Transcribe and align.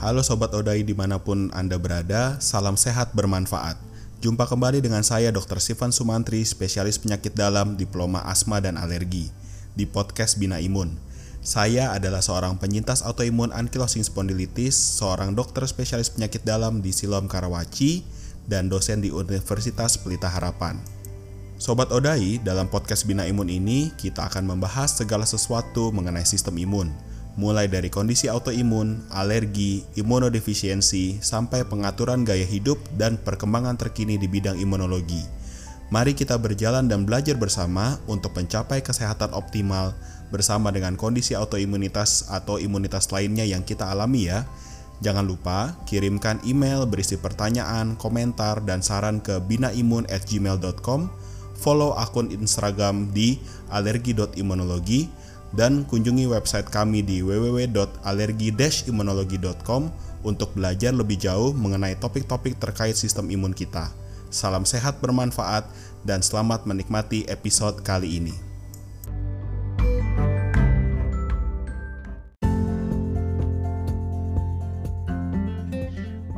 Halo 0.00 0.24
Sobat 0.24 0.48
Odai 0.56 0.80
di 0.80 0.96
mana 0.96 1.20
pun 1.20 1.52
Anda 1.52 1.76
berada, 1.76 2.40
salam 2.40 2.72
sehat 2.80 3.12
bermanfaat. 3.12 3.76
Jumpa 4.24 4.48
kembali 4.48 4.80
dengan 4.80 5.04
saya 5.04 5.28
Dr. 5.28 5.60
Sivan 5.60 5.92
Sumantri, 5.92 6.40
spesialis 6.40 6.96
penyakit 6.96 7.36
dalam, 7.36 7.76
diploma 7.76 8.24
asma 8.24 8.64
dan 8.64 8.80
alergi, 8.80 9.28
di 9.76 9.84
podcast 9.84 10.40
Bina 10.40 10.56
Imun. 10.56 10.96
Saya 11.44 11.92
adalah 11.92 12.24
seorang 12.24 12.56
penyintas 12.56 13.04
autoimun 13.04 13.52
ankylosing 13.52 14.00
spondylitis, 14.00 14.72
seorang 14.72 15.36
dokter 15.36 15.68
spesialis 15.68 16.08
penyakit 16.08 16.48
dalam 16.48 16.80
di 16.80 16.96
Siloam 16.96 17.28
Karawaci, 17.28 18.00
dan 18.48 18.72
dosen 18.72 19.04
di 19.04 19.12
Universitas 19.12 20.00
Pelita 20.00 20.32
Harapan. 20.32 20.80
Sobat 21.60 21.92
Odai, 21.92 22.40
dalam 22.40 22.72
podcast 22.72 23.04
Bina 23.04 23.28
Imun 23.28 23.52
ini 23.52 23.92
kita 24.00 24.32
akan 24.32 24.48
membahas 24.48 24.96
segala 24.96 25.28
sesuatu 25.28 25.92
mengenai 25.92 26.24
sistem 26.24 26.56
imun, 26.56 26.88
mulai 27.38 27.70
dari 27.70 27.92
kondisi 27.92 28.26
autoimun, 28.26 29.06
alergi, 29.14 29.86
imunodefisiensi, 29.94 31.22
sampai 31.22 31.62
pengaturan 31.66 32.26
gaya 32.26 32.46
hidup 32.46 32.80
dan 32.98 33.20
perkembangan 33.20 33.78
terkini 33.78 34.18
di 34.18 34.26
bidang 34.26 34.58
imunologi. 34.58 35.22
Mari 35.90 36.14
kita 36.14 36.38
berjalan 36.38 36.86
dan 36.86 37.02
belajar 37.02 37.34
bersama 37.34 37.98
untuk 38.06 38.30
mencapai 38.38 38.78
kesehatan 38.78 39.34
optimal 39.34 39.90
bersama 40.30 40.70
dengan 40.70 40.94
kondisi 40.94 41.34
autoimunitas 41.34 42.30
atau 42.30 42.62
imunitas 42.62 43.10
lainnya 43.10 43.42
yang 43.42 43.66
kita 43.66 43.90
alami 43.90 44.30
ya. 44.30 44.46
Jangan 45.02 45.26
lupa 45.26 45.74
kirimkan 45.90 46.38
email 46.46 46.86
berisi 46.86 47.18
pertanyaan, 47.18 47.98
komentar, 47.98 48.62
dan 48.62 48.86
saran 48.86 49.18
ke 49.18 49.42
binaimun@gmail.com. 49.42 51.10
Follow 51.58 51.92
akun 51.98 52.30
Instagram 52.30 53.10
di 53.10 53.42
alergi.imunologi 53.68 55.19
dan 55.50 55.82
kunjungi 55.86 56.26
website 56.30 56.70
kami 56.70 57.02
di 57.02 57.26
www.alergi-imunologi.com 57.26 59.90
untuk 60.22 60.54
belajar 60.54 60.94
lebih 60.94 61.18
jauh 61.18 61.50
mengenai 61.56 61.96
topik-topik 61.98 62.60
terkait 62.62 62.94
sistem 62.94 63.26
imun 63.34 63.50
kita. 63.50 63.90
Salam 64.30 64.62
sehat 64.62 65.02
bermanfaat 65.02 65.66
dan 66.06 66.22
selamat 66.22 66.62
menikmati 66.62 67.26
episode 67.26 67.82
kali 67.82 68.22
ini. 68.22 68.30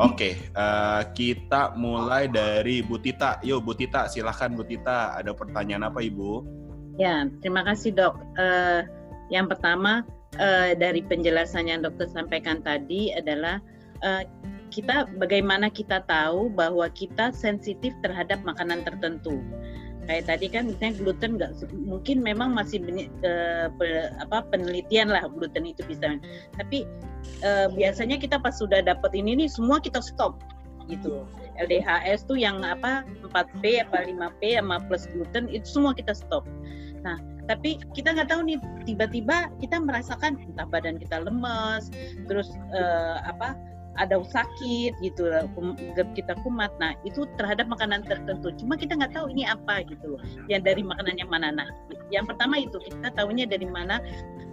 Oke, 0.02 0.34
uh, 0.58 1.06
kita 1.14 1.78
mulai 1.78 2.26
dari 2.26 2.82
Bu 2.82 2.98
Tita. 2.98 3.38
Yuk 3.44 3.62
Bu 3.62 3.70
Tita, 3.76 4.10
silahkan 4.10 4.50
Bu 4.50 4.66
Tita. 4.66 5.14
Ada 5.14 5.30
pertanyaan 5.30 5.86
apa 5.92 6.02
Ibu? 6.02 6.42
Ya, 6.98 7.30
terima 7.38 7.62
kasih 7.62 7.94
dok. 7.94 8.18
Uh, 8.34 8.82
yang 9.32 9.48
pertama 9.48 10.04
uh, 10.36 10.76
dari 10.76 11.00
penjelasan 11.00 11.66
yang 11.66 11.80
dokter 11.80 12.06
sampaikan 12.12 12.60
tadi 12.60 13.10
adalah 13.16 13.58
uh, 14.04 14.22
kita 14.72 15.08
bagaimana 15.20 15.68
kita 15.68 16.04
tahu 16.04 16.52
bahwa 16.52 16.88
kita 16.92 17.32
sensitif 17.32 17.92
terhadap 18.04 18.40
makanan 18.44 18.84
tertentu. 18.84 19.40
Kayak 20.10 20.34
tadi 20.34 20.46
kan 20.50 20.66
misalnya 20.66 20.98
gluten 20.98 21.30
nggak 21.38 21.52
mungkin 21.86 22.26
memang 22.26 22.52
masih 22.52 22.82
uh, 23.22 23.68
apa 24.18 24.44
penelitian 24.50 25.08
lah 25.12 25.24
gluten 25.30 25.64
itu 25.64 25.80
bisa. 25.86 26.18
Tapi 26.58 26.88
uh, 27.46 27.70
biasanya 27.72 28.18
kita 28.18 28.36
pas 28.40 28.56
sudah 28.56 28.82
dapat 28.82 29.14
ini 29.14 29.44
nih 29.44 29.48
semua 29.48 29.78
kita 29.78 30.02
stop 30.02 30.40
gitu. 30.90 31.22
LDHS 31.60 32.26
tuh 32.26 32.40
yang 32.40 32.64
apa 32.66 33.06
4P 33.30 33.86
apa 33.86 34.08
5P 34.08 34.58
sama 34.58 34.82
plus 34.90 35.06
gluten 35.14 35.46
itu 35.52 35.68
semua 35.68 35.94
kita 35.94 36.16
stop. 36.16 36.42
Nah, 37.06 37.20
tapi 37.50 37.78
kita 37.94 38.14
nggak 38.14 38.30
tahu 38.30 38.46
nih 38.46 38.58
tiba-tiba 38.86 39.50
kita 39.58 39.82
merasakan 39.82 40.38
entah 40.38 40.66
badan 40.68 40.98
kita 40.98 41.22
lemes 41.22 41.90
terus 42.30 42.54
uh, 42.74 43.18
apa 43.26 43.58
ada 44.00 44.24
sakit 44.24 44.96
gitu 45.04 45.28
kita 46.16 46.32
kumat. 46.40 46.72
Nah 46.80 46.96
itu 47.04 47.28
terhadap 47.36 47.68
makanan 47.68 48.00
tertentu. 48.08 48.48
Cuma 48.56 48.80
kita 48.80 48.96
nggak 48.96 49.12
tahu 49.12 49.28
ini 49.32 49.44
apa 49.44 49.84
gitu 49.84 50.16
yang 50.48 50.64
dari 50.64 50.80
makanan 50.80 51.20
yang 51.20 51.28
mana. 51.28 51.52
Nah 51.52 51.68
yang 52.08 52.24
pertama 52.24 52.56
itu 52.56 52.80
kita 52.80 53.12
tahunya 53.12 53.44
dari 53.44 53.68
mana 53.68 54.00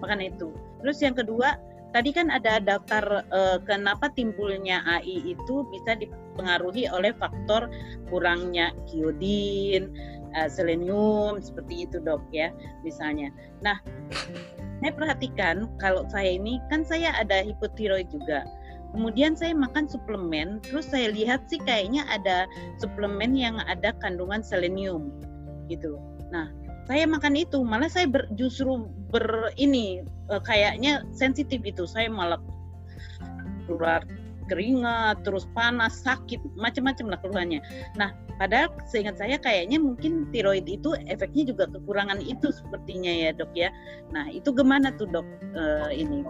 makanan 0.03 0.35
itu. 0.35 0.51
Terus 0.83 0.99
yang 0.99 1.15
kedua 1.15 1.55
tadi 1.95 2.13
kan 2.13 2.29
ada 2.29 2.61
daftar 2.61 3.25
uh, 3.31 3.57
kenapa 3.65 4.11
timbulnya 4.13 4.83
AI 4.85 5.33
itu 5.33 5.65
bisa 5.73 5.97
dipengaruhi 5.97 6.85
oleh 6.91 7.15
faktor 7.17 7.71
kurangnya 8.13 8.75
kiodin 8.85 9.89
uh, 10.35 10.49
selenium 10.49 11.39
seperti 11.39 11.87
itu 11.87 11.97
dok 12.01 12.21
ya 12.33 12.53
misalnya. 12.83 13.33
Nah 13.65 13.79
saya 14.79 14.91
perhatikan 14.95 15.67
kalau 15.77 16.07
saya 16.07 16.39
ini 16.39 16.57
kan 16.71 16.87
saya 16.87 17.11
ada 17.15 17.43
hipotiroid 17.43 18.07
juga. 18.11 18.47
Kemudian 18.89 19.37
saya 19.37 19.53
makan 19.53 19.85
suplemen, 19.85 20.57
terus 20.65 20.89
saya 20.89 21.13
lihat 21.13 21.45
sih 21.45 21.61
kayaknya 21.61 22.09
ada 22.09 22.49
suplemen 22.81 23.37
yang 23.37 23.61
ada 23.69 23.93
kandungan 24.01 24.41
selenium 24.41 25.13
gitu. 25.69 26.01
Nah, 26.33 26.49
saya 26.89 27.05
makan 27.05 27.37
itu, 27.37 27.61
malah 27.61 27.85
saya 27.85 28.09
ber, 28.09 28.25
justru 28.33 28.89
ber 29.13 29.53
ini 29.61 30.01
uh, 30.33 30.41
kayaknya 30.41 31.05
sensitif 31.13 31.61
itu. 31.61 31.85
Saya 31.85 32.09
malah 32.09 32.41
keluar 33.69 34.01
keringat, 34.49 35.21
terus 35.21 35.45
panas, 35.53 36.01
sakit, 36.01 36.41
macam-macam 36.57 37.05
lah 37.13 37.19
keluhannya. 37.21 37.61
Nah, 37.95 38.11
padahal 38.41 38.73
seingat 38.89 39.21
saya 39.21 39.37
kayaknya 39.37 39.77
mungkin 39.77 40.27
tiroid 40.33 40.65
itu 40.65 40.97
efeknya 41.05 41.53
juga 41.53 41.69
kekurangan 41.69 42.19
itu 42.19 42.49
sepertinya 42.49 43.13
ya 43.13 43.31
dok 43.31 43.53
ya. 43.53 43.69
Nah, 44.09 44.27
itu 44.33 44.49
gimana 44.51 44.89
tuh 44.97 45.07
dok 45.07 45.27
uh, 45.53 45.93
ini? 45.93 46.25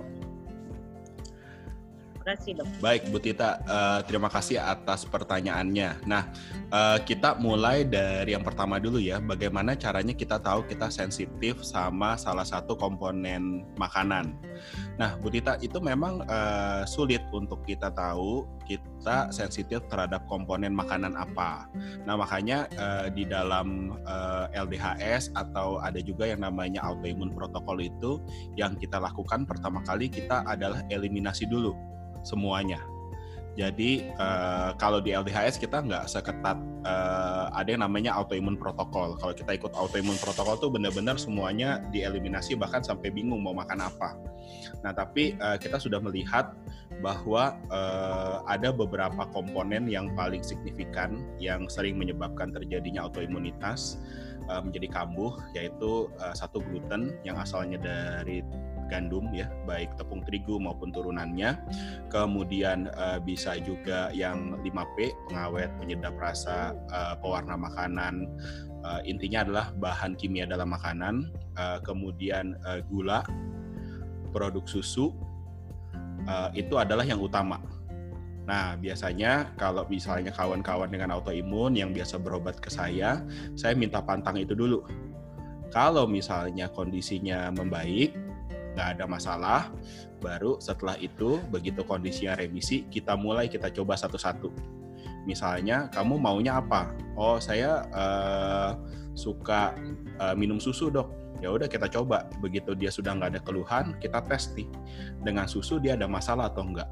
kasih 2.29 2.61
dok. 2.61 2.67
Baik 2.77 3.09
Bu 3.09 3.17
Tita, 3.17 3.57
uh, 3.65 3.99
terima 4.05 4.29
kasih 4.29 4.61
atas 4.61 5.07
pertanyaannya. 5.09 6.05
Nah, 6.05 6.29
uh, 6.69 7.01
kita 7.01 7.41
mulai 7.41 7.81
dari 7.87 8.37
yang 8.37 8.45
pertama 8.45 8.77
dulu 8.77 9.01
ya. 9.01 9.17
Bagaimana 9.17 9.73
caranya 9.73 10.13
kita 10.13 10.37
tahu 10.37 10.69
kita 10.69 10.93
sensitif 10.93 11.65
sama 11.65 12.19
salah 12.19 12.45
satu 12.45 12.77
komponen 12.77 13.65
makanan. 13.81 14.37
Nah, 14.99 15.15
Bu 15.15 15.31
Tita 15.31 15.55
itu 15.63 15.79
memang 15.79 16.27
uh, 16.27 16.83
sulit 16.83 17.23
untuk 17.31 17.63
kita 17.63 17.87
tahu 17.95 18.43
kita 18.67 19.31
sensitif 19.31 19.79
terhadap 19.87 20.27
komponen 20.27 20.75
makanan 20.75 21.15
apa. 21.15 21.71
Nah, 22.03 22.19
makanya 22.19 22.67
uh, 22.75 23.07
di 23.07 23.23
dalam 23.23 23.95
uh, 24.03 24.51
LDHS 24.51 25.31
atau 25.39 25.79
ada 25.79 26.03
juga 26.03 26.27
yang 26.27 26.43
namanya 26.43 26.83
autoimun 26.83 27.31
protokol 27.31 27.79
itu 27.79 28.19
yang 28.59 28.75
kita 28.75 28.99
lakukan 28.99 29.47
pertama 29.47 29.79
kali 29.87 30.11
kita 30.11 30.43
adalah 30.43 30.83
eliminasi 30.91 31.47
dulu 31.47 31.71
semuanya. 32.27 32.83
Jadi 33.59 34.07
uh, 34.15 34.71
kalau 34.79 35.03
di 35.03 35.11
LDHS 35.11 35.59
kita 35.59 35.83
nggak 35.83 36.07
seketat 36.07 36.55
uh, 36.87 37.51
ada 37.51 37.75
yang 37.75 37.83
namanya 37.83 38.15
autoimun 38.15 38.55
protokol. 38.55 39.19
Kalau 39.19 39.35
kita 39.35 39.51
ikut 39.59 39.75
autoimun 39.75 40.15
protokol 40.15 40.55
tuh 40.55 40.71
benar-benar 40.71 41.19
semuanya 41.19 41.83
dieliminasi 41.91 42.55
bahkan 42.55 42.79
sampai 42.79 43.11
bingung 43.11 43.43
mau 43.43 43.51
makan 43.51 43.83
apa. 43.83 44.15
Nah 44.79 44.95
tapi 44.95 45.35
uh, 45.43 45.59
kita 45.59 45.75
sudah 45.75 45.99
melihat 45.99 46.55
bahwa 47.03 47.59
uh, 47.67 48.47
ada 48.47 48.71
beberapa 48.71 49.27
komponen 49.35 49.91
yang 49.91 50.15
paling 50.15 50.39
signifikan 50.39 51.19
yang 51.35 51.67
sering 51.67 51.99
menyebabkan 51.99 52.55
terjadinya 52.55 53.11
autoimunitas 53.11 53.99
menjadi 54.49 54.89
kambuh 54.89 55.37
yaitu 55.53 56.09
satu 56.33 56.65
gluten 56.65 57.13
yang 57.21 57.37
asalnya 57.37 57.77
dari 57.77 58.41
gandum 58.89 59.29
ya, 59.31 59.47
baik 59.69 59.93
tepung 59.95 60.25
terigu 60.25 60.57
maupun 60.57 60.89
turunannya. 60.89 61.55
Kemudian 62.09 62.89
uh, 62.97 63.21
bisa 63.21 63.55
juga 63.61 64.09
yang 64.11 64.57
5P, 64.65 65.13
pengawet, 65.29 65.69
penyedap 65.77 66.17
rasa, 66.17 66.73
uh, 66.89 67.13
pewarna 67.21 67.53
makanan. 67.55 68.25
Uh, 68.81 68.99
intinya 69.05 69.45
adalah 69.45 69.65
bahan 69.77 70.17
kimia 70.17 70.49
dalam 70.49 70.73
makanan. 70.73 71.29
Uh, 71.53 71.77
kemudian 71.85 72.57
uh, 72.65 72.81
gula, 72.89 73.21
produk 74.33 74.65
susu, 74.65 75.13
uh, 76.25 76.49
itu 76.57 76.75
adalah 76.75 77.05
yang 77.05 77.21
utama. 77.21 77.61
Nah, 78.49 78.73
biasanya 78.81 79.53
kalau 79.61 79.85
misalnya 79.85 80.33
kawan-kawan 80.33 80.89
dengan 80.89 81.13
autoimun 81.13 81.77
yang 81.77 81.93
biasa 81.93 82.17
berobat 82.17 82.57
ke 82.57 82.73
saya, 82.73 83.21
saya 83.53 83.77
minta 83.77 84.01
pantang 84.01 84.41
itu 84.41 84.57
dulu. 84.57 84.81
Kalau 85.69 86.09
misalnya 86.09 86.65
kondisinya 86.73 87.53
membaik, 87.53 88.17
nggak 88.75 88.87
ada 88.97 89.05
masalah. 89.09 89.61
Baru 90.19 90.59
setelah 90.59 90.99
itu, 90.99 91.39
begitu 91.47 91.81
kondisinya 91.87 92.35
remisi, 92.35 92.83
kita 92.91 93.15
mulai 93.15 93.47
kita 93.47 93.71
coba 93.71 93.95
satu-satu. 93.95 94.51
Misalnya, 95.23 95.87
kamu 95.93 96.19
maunya 96.19 96.59
apa? 96.59 96.91
Oh, 97.15 97.37
saya 97.39 97.85
uh, 97.93 98.71
suka 99.15 99.75
uh, 100.19 100.35
minum 100.35 100.59
susu 100.59 100.91
dok. 100.91 101.11
Ya 101.39 101.51
udah 101.51 101.71
kita 101.71 101.87
coba. 101.87 102.27
Begitu 102.43 102.75
dia 102.75 102.91
sudah 102.91 103.15
nggak 103.15 103.37
ada 103.37 103.41
keluhan, 103.43 103.95
kita 104.03 104.19
tes 104.27 104.51
nih 104.55 104.67
dengan 105.23 105.47
susu 105.47 105.79
dia 105.79 105.95
ada 105.95 106.07
masalah 106.07 106.51
atau 106.51 106.67
enggak. 106.67 106.89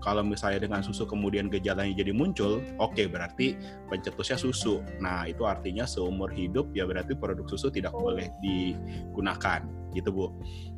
Kalau 0.00 0.24
misalnya 0.24 0.64
dengan 0.64 0.80
susu 0.80 1.04
kemudian 1.04 1.52
gejalanya 1.52 1.92
jadi 1.92 2.12
muncul, 2.16 2.64
oke 2.80 2.96
okay, 2.96 3.06
berarti 3.06 3.56
pencetusnya 3.92 4.40
susu. 4.40 4.80
Nah 4.98 5.28
itu 5.28 5.44
artinya 5.44 5.84
seumur 5.84 6.32
hidup 6.32 6.72
ya 6.72 6.88
berarti 6.88 7.12
produk 7.14 7.44
susu 7.44 7.68
tidak 7.68 7.92
boleh 7.92 8.32
digunakan 8.40 9.60
gitu 9.92 10.08
bu. 10.08 10.26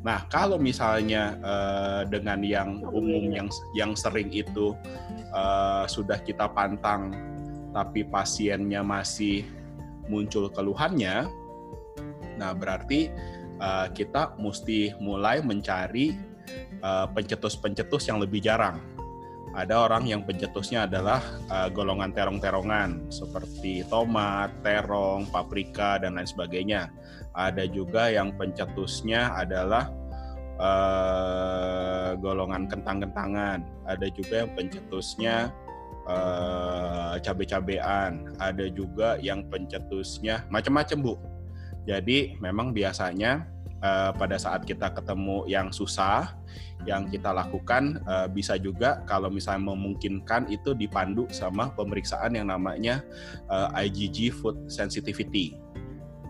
Nah 0.03 0.27
kalau 0.27 0.59
misalnya 0.59 1.39
uh, 1.45 2.03
dengan 2.09 2.43
yang 2.43 2.83
umum 2.91 3.31
yang 3.31 3.49
yang 3.79 3.93
sering 3.95 4.33
itu 4.35 4.75
uh, 5.31 5.85
sudah 5.87 6.19
kita 6.25 6.51
pantang 6.51 7.15
tapi 7.73 8.05
pasiennya 8.05 8.85
masih 8.85 9.49
muncul 10.11 10.53
keluhannya, 10.53 11.25
nah 12.37 12.53
berarti 12.53 13.09
uh, 13.63 13.89
kita 13.97 14.37
mesti 14.37 14.93
mulai 15.01 15.41
mencari 15.41 16.13
uh, 16.85 17.09
pencetus-pencetus 17.17 18.13
yang 18.13 18.21
lebih 18.21 18.45
jarang. 18.45 18.77
Ada 19.52 19.84
orang 19.84 20.08
yang 20.08 20.25
pencetusnya 20.25 20.88
adalah 20.88 21.20
uh, 21.52 21.69
golongan 21.69 22.16
terong-terongan 22.16 23.12
seperti 23.12 23.84
tomat, 23.84 24.49
terong, 24.64 25.28
paprika 25.28 26.00
dan 26.00 26.16
lain 26.16 26.25
sebagainya. 26.25 26.88
Ada 27.37 27.69
juga 27.69 28.08
yang 28.08 28.32
pencetusnya 28.40 29.37
adalah 29.37 29.93
uh, 30.56 32.16
golongan 32.16 32.64
kentang-kentangan. 32.64 33.60
Ada 33.84 34.08
juga 34.16 34.34
yang 34.49 34.50
pencetusnya 34.56 35.37
uh, 36.08 37.20
cabai-cabean. 37.20 38.32
Ada 38.40 38.72
juga 38.72 39.20
yang 39.20 39.44
pencetusnya 39.52 40.49
macam-macam 40.49 40.96
bu. 40.96 41.14
Jadi 41.84 42.40
memang 42.40 42.72
biasanya 42.72 43.44
uh, 43.82 44.11
pada 44.17 44.38
saat 44.38 44.64
kita 44.64 44.94
ketemu 44.94 45.44
yang 45.50 45.69
susah, 45.75 46.32
yang 46.88 47.06
kita 47.11 47.31
lakukan 47.31 48.00
uh, 48.06 48.26
bisa 48.31 48.58
juga 48.58 49.02
kalau 49.06 49.29
misalnya 49.29 49.75
memungkinkan 49.75 50.50
itu 50.50 50.75
dipandu 50.75 51.29
sama 51.31 51.70
pemeriksaan 51.75 52.34
yang 52.34 52.49
namanya 52.50 53.02
uh, 53.50 53.70
IgG 53.79 54.32
food 54.32 54.70
sensitivity 54.70 55.58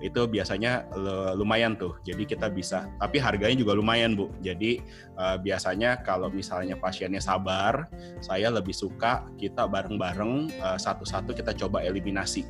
itu 0.03 0.27
biasanya 0.27 0.91
lumayan 1.39 1.79
tuh. 1.79 1.95
Jadi 2.03 2.27
kita 2.27 2.51
bisa, 2.51 2.91
tapi 2.99 3.23
harganya 3.23 3.55
juga 3.55 3.79
lumayan 3.79 4.19
bu. 4.19 4.35
Jadi 4.43 4.83
uh, 5.15 5.39
biasanya 5.39 6.03
kalau 6.03 6.27
misalnya 6.27 6.75
pasiennya 6.75 7.23
sabar, 7.23 7.87
saya 8.19 8.51
lebih 8.51 8.75
suka 8.75 9.23
kita 9.39 9.71
bareng-bareng 9.71 10.51
uh, 10.59 10.75
satu-satu 10.77 11.33
kita 11.33 11.55
coba 11.55 11.87
eliminasi. 11.87 12.43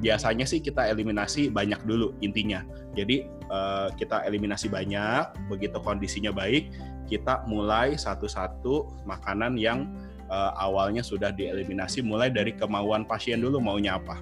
Biasanya 0.00 0.48
sih 0.48 0.64
kita 0.64 0.88
eliminasi 0.88 1.52
banyak 1.52 1.84
dulu 1.84 2.16
intinya. 2.24 2.64
Jadi 2.96 3.28
uh, 3.52 3.92
kita 3.94 4.24
eliminasi 4.24 4.72
banyak, 4.72 5.52
begitu 5.52 5.76
kondisinya 5.84 6.32
baik, 6.32 6.72
kita 7.04 7.44
mulai 7.44 8.00
satu-satu 8.00 9.04
makanan 9.04 9.60
yang 9.60 9.92
uh, 10.32 10.56
awalnya 10.56 11.04
sudah 11.04 11.28
dieliminasi 11.36 12.00
mulai 12.00 12.32
dari 12.32 12.56
kemauan 12.56 13.04
pasien 13.04 13.44
dulu 13.44 13.60
maunya 13.60 14.00
apa 14.00 14.16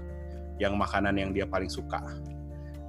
yang 0.58 0.74
makanan 0.74 1.18
yang 1.18 1.30
dia 1.30 1.46
paling 1.46 1.70
suka 1.70 2.02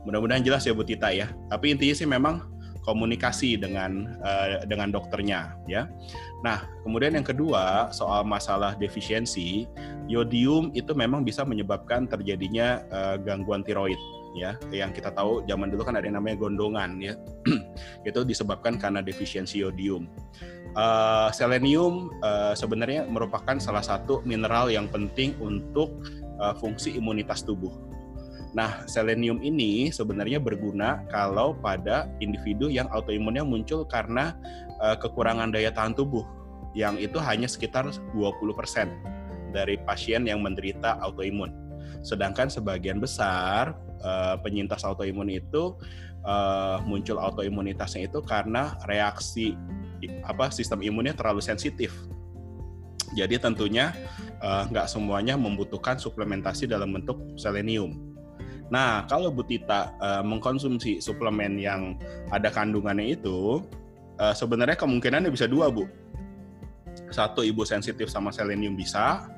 Mudah-mudahan 0.03 0.43
jelas 0.43 0.67
ya 0.67 0.75
Bu 0.75 0.83
Tita 0.83 1.09
ya. 1.11 1.31
Tapi 1.47 1.75
intinya 1.75 1.95
sih 1.95 2.07
memang 2.07 2.53
komunikasi 2.83 3.55
dengan 3.55 4.19
uh, 4.21 4.61
dengan 4.67 4.91
dokternya 4.91 5.55
ya. 5.65 5.87
Nah, 6.43 6.67
kemudian 6.83 7.15
yang 7.15 7.23
kedua 7.23 7.89
soal 7.95 8.27
masalah 8.27 8.75
defisiensi, 8.75 9.65
yodium 10.11 10.69
itu 10.75 10.91
memang 10.91 11.23
bisa 11.23 11.47
menyebabkan 11.47 12.05
terjadinya 12.05 12.83
uh, 12.91 13.15
gangguan 13.15 13.63
tiroid 13.63 13.97
ya. 14.35 14.59
Yang 14.69 15.01
kita 15.01 15.15
tahu 15.15 15.47
zaman 15.47 15.71
dulu 15.71 15.87
kan 15.87 15.95
ada 15.95 16.05
yang 16.05 16.19
namanya 16.19 16.43
gondongan 16.43 16.99
ya. 16.99 17.15
itu 18.07 18.19
disebabkan 18.27 18.75
karena 18.75 18.99
defisiensi 18.99 19.63
yodium. 19.63 20.11
Uh, 20.73 21.29
selenium 21.29 22.09
uh, 22.25 22.57
sebenarnya 22.57 23.05
merupakan 23.05 23.55
salah 23.61 23.85
satu 23.85 24.25
mineral 24.25 24.73
yang 24.73 24.89
penting 24.89 25.37
untuk 25.37 26.01
uh, 26.41 26.57
fungsi 26.57 26.97
imunitas 26.97 27.45
tubuh 27.45 27.92
Nah, 28.53 28.85
selenium 28.85 29.41
ini 29.41 29.89
sebenarnya 29.89 30.37
berguna 30.37 31.01
kalau 31.09 31.57
pada 31.57 32.05
individu 32.21 32.69
yang 32.69 32.85
autoimunnya 32.93 33.41
muncul 33.41 33.81
karena 33.81 34.37
uh, 34.77 34.93
kekurangan 34.93 35.49
daya 35.49 35.73
tahan 35.73 35.97
tubuh 35.97 36.21
yang 36.77 37.01
itu 37.01 37.17
hanya 37.17 37.49
sekitar 37.49 37.89
20% 38.13 39.53
dari 39.53 39.81
pasien 39.81 40.29
yang 40.29 40.45
menderita 40.45 41.01
autoimun. 41.01 41.49
Sedangkan 42.05 42.53
sebagian 42.53 43.01
besar 43.01 43.73
uh, 44.05 44.37
penyintas 44.37 44.85
autoimun 44.85 45.33
itu 45.33 45.73
uh, 46.21 46.77
muncul 46.85 47.17
autoimunitasnya 47.17 48.05
itu 48.05 48.21
karena 48.21 48.77
reaksi 48.85 49.57
apa 50.29 50.53
sistem 50.53 50.85
imunnya 50.85 51.17
terlalu 51.17 51.41
sensitif. 51.41 51.89
Jadi 53.13 53.37
tentunya 53.37 53.93
nggak 54.41 54.87
uh, 54.89 54.91
semuanya 54.91 55.37
membutuhkan 55.37 55.97
suplementasi 55.97 56.65
dalam 56.65 56.91
bentuk 56.93 57.17
selenium 57.37 58.12
Nah, 58.73 59.05
kalau 59.05 59.29
Bu 59.29 59.45
Tita 59.45 59.93
uh, 60.01 60.25
mengkonsumsi 60.25 60.97
suplemen 60.97 61.61
yang 61.61 61.93
ada 62.33 62.49
kandungannya 62.49 63.13
itu, 63.13 63.61
uh, 64.17 64.33
sebenarnya 64.33 64.73
kemungkinannya 64.73 65.29
bisa 65.29 65.45
dua, 65.45 65.69
Bu. 65.69 65.85
Satu, 67.13 67.45
ibu 67.45 67.61
sensitif 67.69 68.09
sama 68.09 68.33
selenium 68.33 68.73
bisa, 68.73 69.29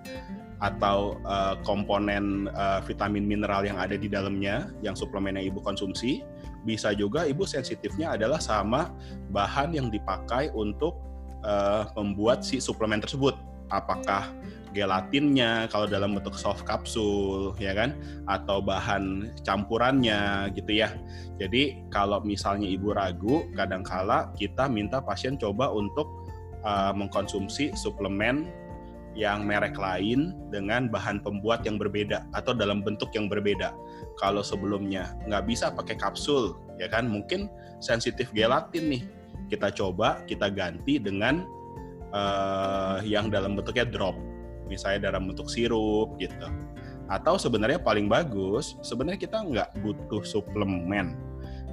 atau 0.63 1.19
uh, 1.27 1.59
komponen 1.67 2.47
uh, 2.55 2.79
vitamin 2.87 3.27
mineral 3.27 3.67
yang 3.67 3.75
ada 3.75 3.99
di 3.99 4.07
dalamnya, 4.07 4.71
yang 4.79 4.95
suplemen 4.95 5.35
yang 5.35 5.51
ibu 5.51 5.59
konsumsi. 5.59 6.23
Bisa 6.63 6.95
juga 6.95 7.27
ibu 7.27 7.43
sensitifnya 7.43 8.15
adalah 8.15 8.39
sama 8.39 8.95
bahan 9.35 9.75
yang 9.75 9.91
dipakai 9.91 10.49
untuk 10.55 10.95
uh, 11.43 11.91
membuat 11.99 12.41
si 12.41 12.63
suplemen 12.63 13.03
tersebut. 13.03 13.35
Apakah 13.67 14.31
gelatinnya 14.75 15.71
kalau 15.71 15.87
dalam 15.87 16.19
bentuk 16.19 16.35
soft 16.35 16.67
kapsul 16.67 17.55
ya 17.55 17.71
kan 17.71 17.95
atau 18.27 18.59
bahan 18.59 19.31
campurannya 19.47 20.51
gitu 20.51 20.83
ya. 20.83 20.91
Jadi 21.39 21.87
kalau 21.87 22.19
misalnya 22.19 22.67
ibu 22.67 22.91
ragu 22.91 23.47
kadangkala 23.55 24.35
kita 24.35 24.67
minta 24.67 24.99
pasien 24.99 25.39
coba 25.39 25.71
untuk 25.71 26.11
uh, 26.67 26.91
mengkonsumsi 26.91 27.71
suplemen 27.79 28.51
yang 29.15 29.47
merek 29.47 29.79
lain 29.79 30.35
dengan 30.51 30.91
bahan 30.91 31.23
pembuat 31.23 31.63
yang 31.63 31.79
berbeda 31.79 32.27
atau 32.35 32.51
dalam 32.51 32.83
bentuk 32.83 33.15
yang 33.15 33.31
berbeda. 33.31 33.71
Kalau 34.19 34.43
sebelumnya 34.43 35.15
nggak 35.23 35.47
bisa 35.47 35.71
pakai 35.71 35.95
kapsul, 35.95 36.59
ya 36.75 36.91
kan 36.91 37.07
mungkin 37.07 37.47
sensitif 37.79 38.27
gelatin 38.35 38.91
nih. 38.91 39.03
Kita 39.47 39.71
coba 39.71 40.19
kita 40.27 40.51
ganti 40.51 40.99
dengan 40.99 41.47
uh, 42.11 42.99
yang 43.07 43.31
dalam 43.31 43.55
bentuknya 43.55 43.87
drop 43.87 44.34
misalnya 44.67 45.11
dalam 45.11 45.29
bentuk 45.29 45.47
sirup 45.47 46.17
gitu. 46.19 46.47
Atau 47.05 47.37
sebenarnya 47.37 47.77
paling 47.77 48.09
bagus, 48.09 48.77
sebenarnya 48.81 49.21
kita 49.21 49.37
nggak 49.45 49.69
butuh 49.85 50.25
suplemen 50.25 51.13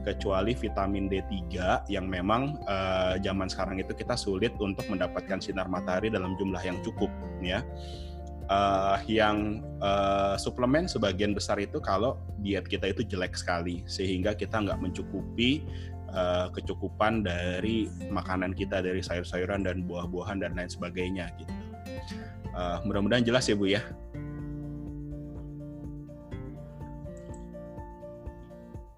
kecuali 0.03 0.53
vitamin 0.53 1.07
D3 1.07 1.87
yang 1.87 2.11
memang 2.11 2.59
uh, 2.67 3.15
zaman 3.23 3.47
sekarang 3.47 3.79
itu 3.79 3.95
kita 3.95 4.19
sulit 4.19 4.53
untuk 4.59 4.85
mendapatkan 4.91 5.39
sinar 5.39 5.71
matahari 5.71 6.11
dalam 6.11 6.35
jumlah 6.37 6.61
yang 6.61 6.83
cukup 6.83 7.09
ya. 7.41 7.63
Uh, 8.51 8.99
yang 9.09 9.65
uh, 9.81 10.37
suplemen 10.37 10.85
sebagian 10.85 11.33
besar 11.33 11.57
itu 11.63 11.79
kalau 11.81 12.21
diet 12.43 12.67
kita 12.69 12.91
itu 12.91 13.07
jelek 13.07 13.33
sekali 13.39 13.81
sehingga 13.87 14.37
kita 14.37 14.61
nggak 14.61 14.83
mencukupi 14.83 15.65
uh, 16.13 16.53
kecukupan 16.53 17.25
dari 17.25 17.89
makanan 18.13 18.53
kita 18.53 18.85
dari 18.85 19.01
sayur-sayuran 19.01 19.65
dan 19.65 19.87
buah-buahan 19.89 20.45
dan 20.45 20.53
lain 20.59 20.69
sebagainya 20.69 21.33
gitu. 21.41 21.55
Uh, 22.53 22.77
mudah-mudahan 22.85 23.25
jelas 23.25 23.49
ya 23.49 23.57
Bu 23.57 23.65
ya. 23.65 23.81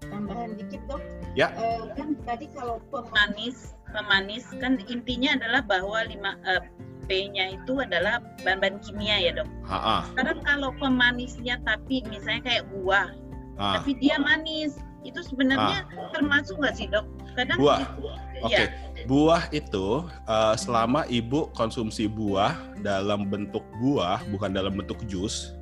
Tambahan 0.03 0.59
dikit 0.59 0.81
dok. 0.91 1.01
Ya. 1.35 1.51
Uh, 1.55 1.91
kan 1.95 2.15
tadi 2.23 2.51
kalau 2.51 2.83
pemanis, 2.91 3.75
pemanis 3.91 4.47
kan 4.59 4.79
intinya 4.87 5.39
adalah 5.39 5.61
bahwa 5.63 6.03
lima 6.07 6.35
uh, 6.43 6.63
P-nya 7.05 7.53
itu 7.61 7.77
adalah 7.79 8.17
bahan-bahan 8.41 8.81
kimia 8.81 9.21
ya 9.21 9.31
dok. 9.37 9.49
Ha-ha. 9.69 10.09
Sekarang 10.11 10.39
kalau 10.41 10.69
pemanisnya 10.81 11.61
tapi 11.63 12.01
misalnya 12.09 12.41
kayak 12.43 12.65
buah, 12.73 13.13
Ha. 13.55 13.79
tapi 13.79 13.95
dia 14.03 14.19
manis, 14.19 14.75
itu 15.07 15.21
sebenarnya 15.23 15.85
ha. 15.85 16.11
termasuk 16.11 16.59
nggak 16.59 16.75
sih 16.75 16.89
dok? 16.89 17.05
Kadang 17.37 17.61
buah. 17.61 17.87
Oke. 18.43 18.51
Okay. 18.51 18.67
Ya. 18.67 18.94
Buah 19.05 19.45
itu 19.53 20.09
uh, 20.25 20.57
selama 20.57 21.05
ibu 21.05 21.53
konsumsi 21.53 22.09
buah 22.09 22.57
dalam 22.81 23.29
bentuk 23.29 23.61
buah 23.77 24.25
bukan 24.33 24.49
dalam 24.49 24.73
bentuk 24.73 24.97
jus, 25.05 25.53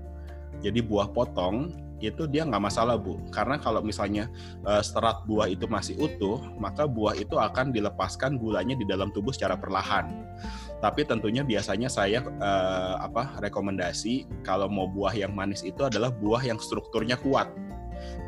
jadi 0.63 0.79
buah 0.79 1.11
potong 1.11 1.75
itu 1.99 2.27
dia 2.27 2.43
nggak 2.47 2.63
masalah 2.63 2.99
bu. 2.99 3.19
Karena 3.31 3.59
kalau 3.59 3.83
misalnya 3.83 4.31
uh, 4.63 4.79
serat 4.79 5.23
buah 5.27 5.51
itu 5.51 5.67
masih 5.67 5.95
utuh 5.99 6.39
maka 6.59 6.87
buah 6.87 7.15
itu 7.15 7.35
akan 7.39 7.71
dilepaskan 7.71 8.35
gulanya 8.39 8.75
di 8.75 8.87
dalam 8.87 9.11
tubuh 9.11 9.31
secara 9.35 9.59
perlahan. 9.59 10.23
Tapi 10.83 11.07
tentunya 11.07 11.47
biasanya 11.47 11.87
saya 11.87 12.23
uh, 12.23 12.95
apa 12.99 13.39
rekomendasi 13.39 14.27
kalau 14.43 14.67
mau 14.67 14.87
buah 14.87 15.15
yang 15.15 15.31
manis 15.31 15.63
itu 15.63 15.83
adalah 15.83 16.11
buah 16.11 16.43
yang 16.43 16.59
strukturnya 16.59 17.15
kuat. 17.19 17.47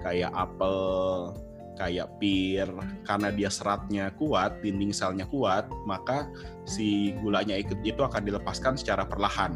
Kayak 0.04 0.32
apel 0.32 0.76
kayak 1.76 2.08
pir 2.18 2.68
karena 3.04 3.30
dia 3.32 3.52
seratnya 3.52 4.12
kuat, 4.16 4.60
dinding 4.64 4.96
selnya 4.96 5.28
kuat, 5.28 5.68
maka 5.86 6.28
si 6.66 7.14
gulanya 7.22 7.56
ikut 7.60 7.84
itu 7.84 8.02
akan 8.02 8.24
dilepaskan 8.24 8.80
secara 8.80 9.04
perlahan. 9.06 9.56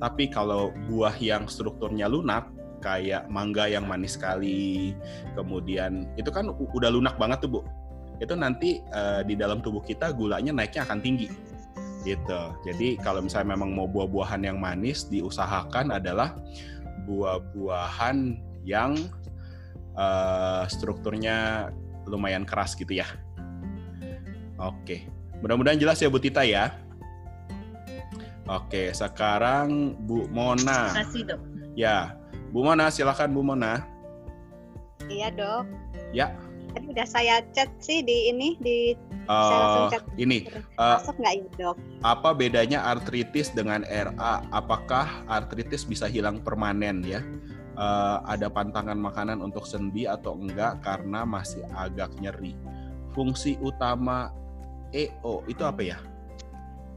Tapi 0.00 0.32
kalau 0.32 0.72
buah 0.88 1.14
yang 1.20 1.44
strukturnya 1.46 2.08
lunak 2.08 2.48
kayak 2.80 3.28
mangga 3.28 3.68
yang 3.68 3.84
manis 3.84 4.16
sekali, 4.16 4.96
kemudian 5.36 6.08
itu 6.16 6.32
kan 6.32 6.48
udah 6.48 6.90
lunak 6.90 7.20
banget 7.20 7.44
tuh, 7.44 7.60
Bu. 7.60 7.60
Itu 8.20 8.36
nanti 8.36 8.80
uh, 8.92 9.20
di 9.24 9.36
dalam 9.36 9.60
tubuh 9.60 9.84
kita 9.84 10.12
gulanya 10.16 10.52
naiknya 10.56 10.88
akan 10.88 11.00
tinggi. 11.04 11.28
Gitu. 12.00 12.42
Jadi 12.64 12.96
kalau 13.04 13.20
misalnya 13.20 13.52
memang 13.52 13.76
mau 13.76 13.84
buah-buahan 13.84 14.40
yang 14.40 14.56
manis 14.56 15.04
diusahakan 15.12 15.92
adalah 15.92 16.32
buah-buahan 17.04 18.40
yang 18.64 18.96
uh, 19.94 20.64
strukturnya 20.70 21.70
lumayan 22.06 22.42
keras 22.42 22.74
gitu 22.74 22.98
ya. 22.98 23.06
Oke, 24.60 25.08
mudah-mudahan 25.40 25.80
jelas 25.80 26.02
ya 26.02 26.12
Bu 26.12 26.20
Tita 26.20 26.44
ya. 26.44 26.76
Oke, 28.50 28.90
sekarang 28.90 29.94
Bu 30.04 30.26
Mona. 30.28 30.90
Terima 30.90 30.98
kasih 31.06 31.22
dok. 31.22 31.40
Ya, 31.78 32.18
Bu 32.50 32.66
Mona 32.66 32.90
silakan 32.90 33.30
Bu 33.30 33.46
Mona. 33.46 33.86
Iya 35.06 35.30
dok. 35.32 35.64
Ya. 36.10 36.34
Tadi 36.70 36.86
udah 36.86 37.06
saya 37.06 37.42
chat 37.50 37.66
sih 37.82 38.02
di 38.02 38.30
ini 38.30 38.54
di 38.62 38.94
uh, 39.26 39.90
chat. 39.90 40.06
ini 40.14 40.46
uh, 40.78 41.02
masuk 41.02 41.18
nggak 41.18 41.34
ya 41.34 41.46
dok? 41.58 41.76
Apa 42.06 42.30
bedanya 42.30 42.86
artritis 42.86 43.50
dengan 43.50 43.82
RA? 43.86 44.42
Apakah 44.54 45.26
artritis 45.26 45.82
bisa 45.82 46.06
hilang 46.06 46.42
permanen 46.42 47.02
ya? 47.02 47.22
Uh, 47.76 48.24
ada 48.26 48.48
pantangan 48.48 48.98
makanan 48.98 49.38
untuk 49.42 49.66
sendi 49.66 50.08
atau 50.08 50.38
enggak 50.38 50.82
karena 50.82 51.22
masih 51.26 51.62
agak 51.74 52.10
nyeri. 52.18 52.54
Fungsi 53.10 53.58
utama 53.58 54.30
EO 54.94 55.42
itu 55.46 55.62
apa 55.66 55.82
ya? 55.82 55.98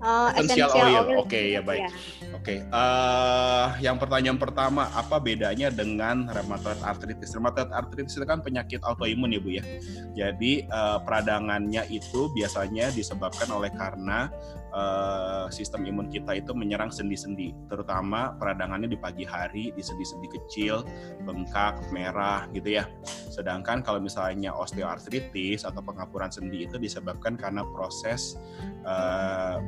Uh, 0.03 0.35
essential, 0.35 0.67
oil. 0.75 0.83
oil. 0.83 1.23
Oke 1.23 1.31
okay, 1.31 1.43
ya 1.55 1.61
baik. 1.63 1.87
Ya. 1.87 1.89
Oke. 2.35 2.43
Okay. 2.43 2.57
Uh, 2.67 2.75
eh, 2.75 3.87
yang 3.87 3.95
pertanyaan 3.95 4.35
pertama, 4.35 4.91
apa 4.91 5.15
bedanya 5.15 5.71
dengan 5.71 6.27
rheumatoid 6.27 6.83
arthritis? 6.83 7.31
Rheumatoid 7.31 7.71
arthritis 7.71 8.19
itu 8.19 8.27
kan 8.27 8.43
penyakit 8.43 8.83
autoimun 8.83 9.31
ya 9.31 9.39
bu 9.39 9.49
ya. 9.55 9.63
Jadi 10.11 10.67
uh, 10.67 10.99
peradangannya 11.07 11.87
itu 11.87 12.27
biasanya 12.35 12.91
disebabkan 12.91 13.47
oleh 13.55 13.71
karena 13.71 14.27
uh, 14.73 15.47
sistem 15.53 15.85
imun 15.85 16.09
kita 16.09 16.35
itu 16.35 16.51
menyerang 16.51 16.89
sendi-sendi, 16.89 17.53
terutama 17.69 18.35
peradangannya 18.41 18.89
di 18.89 18.97
pagi 18.99 19.23
hari 19.23 19.71
di 19.71 19.79
sendi-sendi 19.85 20.27
kecil, 20.33 20.83
bengkak, 21.23 21.79
merah 21.93 22.49
gitu 22.51 22.81
ya. 22.81 22.89
Sedangkan 23.29 23.85
kalau 23.85 24.01
misalnya 24.01 24.51
osteoartritis 24.51 25.63
atau 25.63 25.79
pengapuran 25.79 26.33
sendi 26.33 26.65
itu 26.65 26.81
disebabkan 26.81 27.37
karena 27.37 27.61
proses 27.71 28.35
uh, 28.83 29.61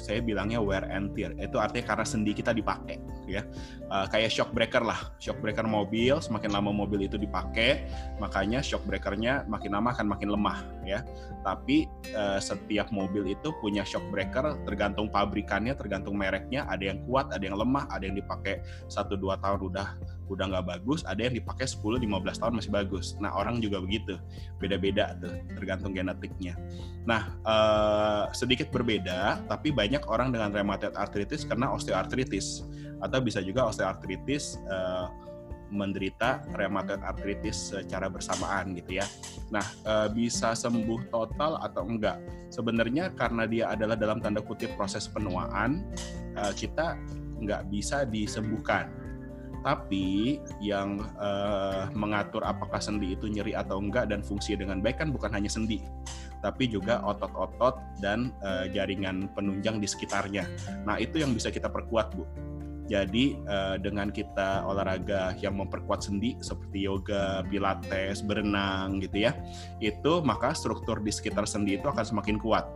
saya 0.00 0.24
bilangnya 0.24 0.56
wear 0.56 0.88
and 0.88 1.12
tear. 1.12 1.36
Itu 1.36 1.60
artinya 1.60 1.92
karena 1.92 2.06
sendi 2.08 2.32
kita 2.32 2.56
dipakai, 2.56 2.96
ya. 3.28 3.44
Uh, 3.92 4.08
kayak 4.08 4.32
shock 4.32 4.50
breaker 4.56 4.80
lah, 4.80 4.96
shock 5.20 5.36
breaker 5.44 5.68
mobil. 5.68 6.16
Semakin 6.18 6.50
lama 6.56 6.72
mobil 6.72 7.04
itu 7.04 7.20
dipakai, 7.20 7.84
makanya 8.16 8.64
shock 8.64 8.80
breakernya 8.88 9.44
makin 9.46 9.76
lama 9.76 9.92
akan 9.92 10.08
makin 10.08 10.32
lemah, 10.32 10.64
ya. 10.88 11.04
Tapi 11.44 11.84
uh, 12.16 12.40
setiap 12.40 12.88
mobil 12.90 13.28
itu 13.28 13.52
punya 13.60 13.84
shock 13.84 14.02
breaker 14.08 14.56
tergantung 14.64 15.12
pabrikannya, 15.12 15.76
tergantung 15.76 16.16
mereknya. 16.16 16.64
Ada 16.72 16.96
yang 16.96 16.98
kuat, 17.04 17.28
ada 17.30 17.44
yang 17.44 17.60
lemah, 17.60 17.84
ada 17.92 18.08
yang 18.08 18.16
dipakai 18.16 18.64
satu 18.88 19.20
dua 19.20 19.36
tahun 19.38 19.68
udah 19.68 19.88
udah 20.30 20.46
nggak 20.46 20.66
bagus, 20.78 21.02
ada 21.02 21.26
yang 21.26 21.34
dipakai 21.34 21.66
10-15 21.66 22.38
tahun 22.38 22.54
masih 22.62 22.72
bagus. 22.72 23.18
Nah 23.18 23.34
orang 23.34 23.58
juga 23.58 23.82
begitu, 23.82 24.16
beda-beda 24.62 25.18
tuh, 25.18 25.34
tergantung 25.58 25.92
genetiknya. 25.92 26.54
Nah 27.04 27.34
eh, 27.42 28.24
sedikit 28.32 28.70
berbeda, 28.70 29.42
tapi 29.50 29.74
banyak 29.74 30.06
orang 30.06 30.30
dengan 30.30 30.54
rheumatoid 30.54 30.94
arthritis 30.94 31.42
karena 31.42 31.74
osteoartritis, 31.74 32.62
atau 33.02 33.18
bisa 33.18 33.42
juga 33.42 33.66
osteoartritis 33.66 34.62
eh, 34.70 35.06
menderita 35.70 36.42
rheumatoid 36.58 37.00
arthritis 37.00 37.70
secara 37.72 38.10
bersamaan 38.10 38.74
gitu 38.74 38.98
ya. 38.98 39.06
Nah, 39.54 39.62
eh, 39.62 40.08
bisa 40.10 40.52
sembuh 40.52 41.08
total 41.08 41.62
atau 41.62 41.86
enggak? 41.86 42.18
Sebenarnya 42.50 43.14
karena 43.14 43.46
dia 43.46 43.70
adalah 43.70 43.94
dalam 43.94 44.18
tanda 44.18 44.42
kutip 44.42 44.74
proses 44.74 45.06
penuaan, 45.06 45.86
eh, 46.34 46.52
kita 46.58 46.98
nggak 47.40 47.72
bisa 47.72 48.04
disembuhkan 48.04 48.90
tapi 49.60 50.40
yang 50.60 51.00
uh, 51.20 51.88
mengatur 51.92 52.40
apakah 52.44 52.80
sendi 52.80 53.12
itu 53.12 53.28
nyeri 53.28 53.52
atau 53.52 53.80
enggak 53.80 54.08
dan 54.08 54.24
fungsi 54.24 54.56
dengan 54.56 54.80
baik 54.80 55.00
kan 55.00 55.12
bukan 55.12 55.30
hanya 55.32 55.48
sendi, 55.52 55.84
tapi 56.40 56.68
juga 56.68 57.04
otot-otot 57.04 57.80
dan 58.00 58.32
uh, 58.40 58.64
jaringan 58.72 59.28
penunjang 59.36 59.78
di 59.78 59.88
sekitarnya. 59.88 60.48
Nah 60.88 60.96
itu 60.96 61.20
yang 61.20 61.36
bisa 61.36 61.52
kita 61.52 61.68
perkuat 61.68 62.16
bu. 62.16 62.24
Jadi 62.90 63.38
uh, 63.46 63.78
dengan 63.78 64.10
kita 64.10 64.66
olahraga 64.66 65.38
yang 65.38 65.54
memperkuat 65.62 66.02
sendi 66.02 66.34
seperti 66.42 66.90
yoga, 66.90 67.46
pilates, 67.46 68.18
berenang 68.18 68.98
gitu 68.98 69.30
ya, 69.30 69.38
itu 69.78 70.18
maka 70.26 70.50
struktur 70.58 70.98
di 70.98 71.14
sekitar 71.14 71.46
sendi 71.46 71.78
itu 71.78 71.86
akan 71.86 72.02
semakin 72.02 72.42
kuat 72.42 72.66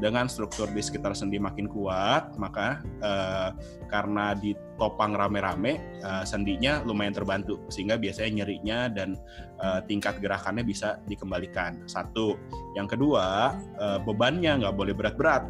dengan 0.00 0.26
struktur 0.26 0.66
di 0.72 0.80
sekitar 0.80 1.12
sendi 1.12 1.36
makin 1.36 1.68
kuat, 1.68 2.34
maka 2.40 2.80
uh, 3.04 3.52
karena 3.92 4.32
ditopang 4.32 5.12
rame-rame, 5.12 6.00
uh, 6.00 6.24
sendinya 6.24 6.80
lumayan 6.88 7.12
terbantu 7.12 7.60
sehingga 7.68 8.00
biasanya 8.00 8.42
nyerinya 8.42 8.88
dan 8.88 9.20
uh, 9.60 9.84
tingkat 9.84 10.16
gerakannya 10.24 10.64
bisa 10.64 10.98
dikembalikan. 11.04 11.84
Satu, 11.84 12.40
yang 12.74 12.88
kedua 12.88 13.54
uh, 13.76 14.00
bebannya 14.00 14.64
nggak 14.64 14.74
boleh 14.74 14.96
berat-berat. 14.96 15.44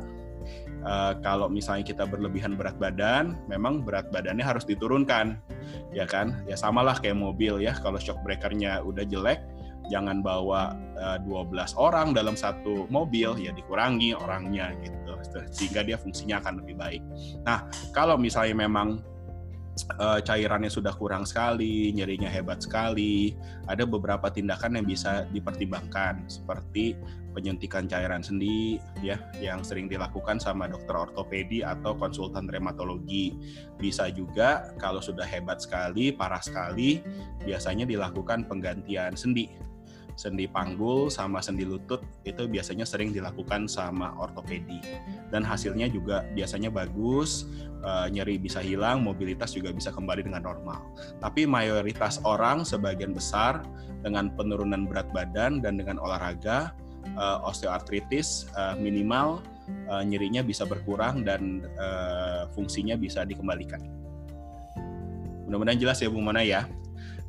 Uh, 0.80 1.12
kalau 1.21 1.52
misalnya 1.52 1.85
kita 1.85 2.09
berlebihan 2.09 2.57
berat 2.57 2.75
badan, 2.80 3.37
memang 3.47 3.85
berat 3.85 4.09
badannya 4.09 4.42
harus 4.42 4.64
diturunkan, 4.64 5.37
ya 5.92 6.09
kan? 6.09 6.40
Ya 6.49 6.57
samalah 6.57 6.97
kayak 6.99 7.21
mobil 7.21 7.61
ya, 7.61 7.76
kalau 7.85 8.00
shock 8.00 8.16
breakernya 8.25 8.80
udah 8.80 9.04
jelek, 9.04 9.45
jangan 9.90 10.23
bawa 10.23 10.73
uh, 10.97 11.18
eh, 11.18 11.26
12 11.26 11.75
orang 11.76 12.14
dalam 12.14 12.38
satu 12.38 12.87
mobil 12.88 13.35
ya 13.42 13.50
dikurangi 13.50 14.14
orangnya 14.14 14.73
gitu 14.80 15.18
sehingga 15.52 15.85
dia 15.85 16.00
fungsinya 16.00 16.40
akan 16.40 16.64
lebih 16.64 16.80
baik. 16.80 17.02
Nah, 17.44 17.68
kalau 17.92 18.16
misalnya 18.16 18.56
memang 18.64 19.04
uh, 20.00 20.20
cairannya 20.20 20.70
sudah 20.70 20.92
kurang 20.97 21.25
sekali, 21.25 21.92
nyerinya 21.94 22.28
hebat 22.28 22.62
sekali, 22.62 23.35
ada 23.66 23.87
beberapa 23.87 24.28
tindakan 24.28 24.80
yang 24.80 24.87
bisa 24.87 25.26
dipertimbangkan 25.30 26.26
seperti 26.26 26.97
penyuntikan 27.30 27.87
cairan 27.87 28.26
sendi 28.26 28.82
ya 29.06 29.14
yang 29.38 29.62
sering 29.62 29.87
dilakukan 29.87 30.42
sama 30.42 30.66
dokter 30.66 30.99
ortopedi 30.99 31.62
atau 31.62 31.94
konsultan 31.94 32.50
reumatologi. 32.50 33.38
Bisa 33.78 34.11
juga 34.11 34.75
kalau 34.82 34.99
sudah 34.99 35.25
hebat 35.25 35.62
sekali, 35.62 36.11
parah 36.11 36.42
sekali, 36.42 37.00
biasanya 37.47 37.87
dilakukan 37.87 38.50
penggantian 38.50 39.14
sendi 39.14 39.70
sendi 40.21 40.45
panggul 40.45 41.09
sama 41.09 41.41
sendi 41.41 41.65
lutut 41.65 42.05
itu 42.29 42.45
biasanya 42.45 42.85
sering 42.85 43.09
dilakukan 43.09 43.65
sama 43.65 44.12
ortopedi. 44.21 44.85
Dan 45.33 45.41
hasilnya 45.41 45.89
juga 45.89 46.29
biasanya 46.37 46.69
bagus 46.69 47.49
uh, 47.81 48.05
nyeri 48.12 48.37
bisa 48.37 48.61
hilang 48.61 49.00
mobilitas 49.00 49.57
juga 49.57 49.73
bisa 49.73 49.89
kembali 49.89 50.29
dengan 50.29 50.45
normal. 50.45 50.85
Tapi 51.25 51.49
mayoritas 51.49 52.21
orang 52.29 52.69
sebagian 52.69 53.17
besar 53.17 53.65
dengan 54.05 54.29
penurunan 54.37 54.85
berat 54.85 55.09
badan 55.17 55.65
dan 55.65 55.81
dengan 55.81 55.97
olahraga 55.97 56.77
uh, 57.17 57.41
osteoartritis 57.49 58.53
uh, 58.61 58.77
minimal 58.77 59.41
nyerinya 60.03 60.43
bisa 60.43 60.67
berkurang 60.67 61.23
dan 61.23 61.62
fungsinya 62.59 62.99
bisa 62.99 63.23
dikembalikan. 63.23 63.79
Mudah-mudahan 65.47 65.79
jelas 65.79 66.03
ya 66.03 66.11
Bu 66.11 66.19
Mana 66.19 66.43
ya 66.43 66.67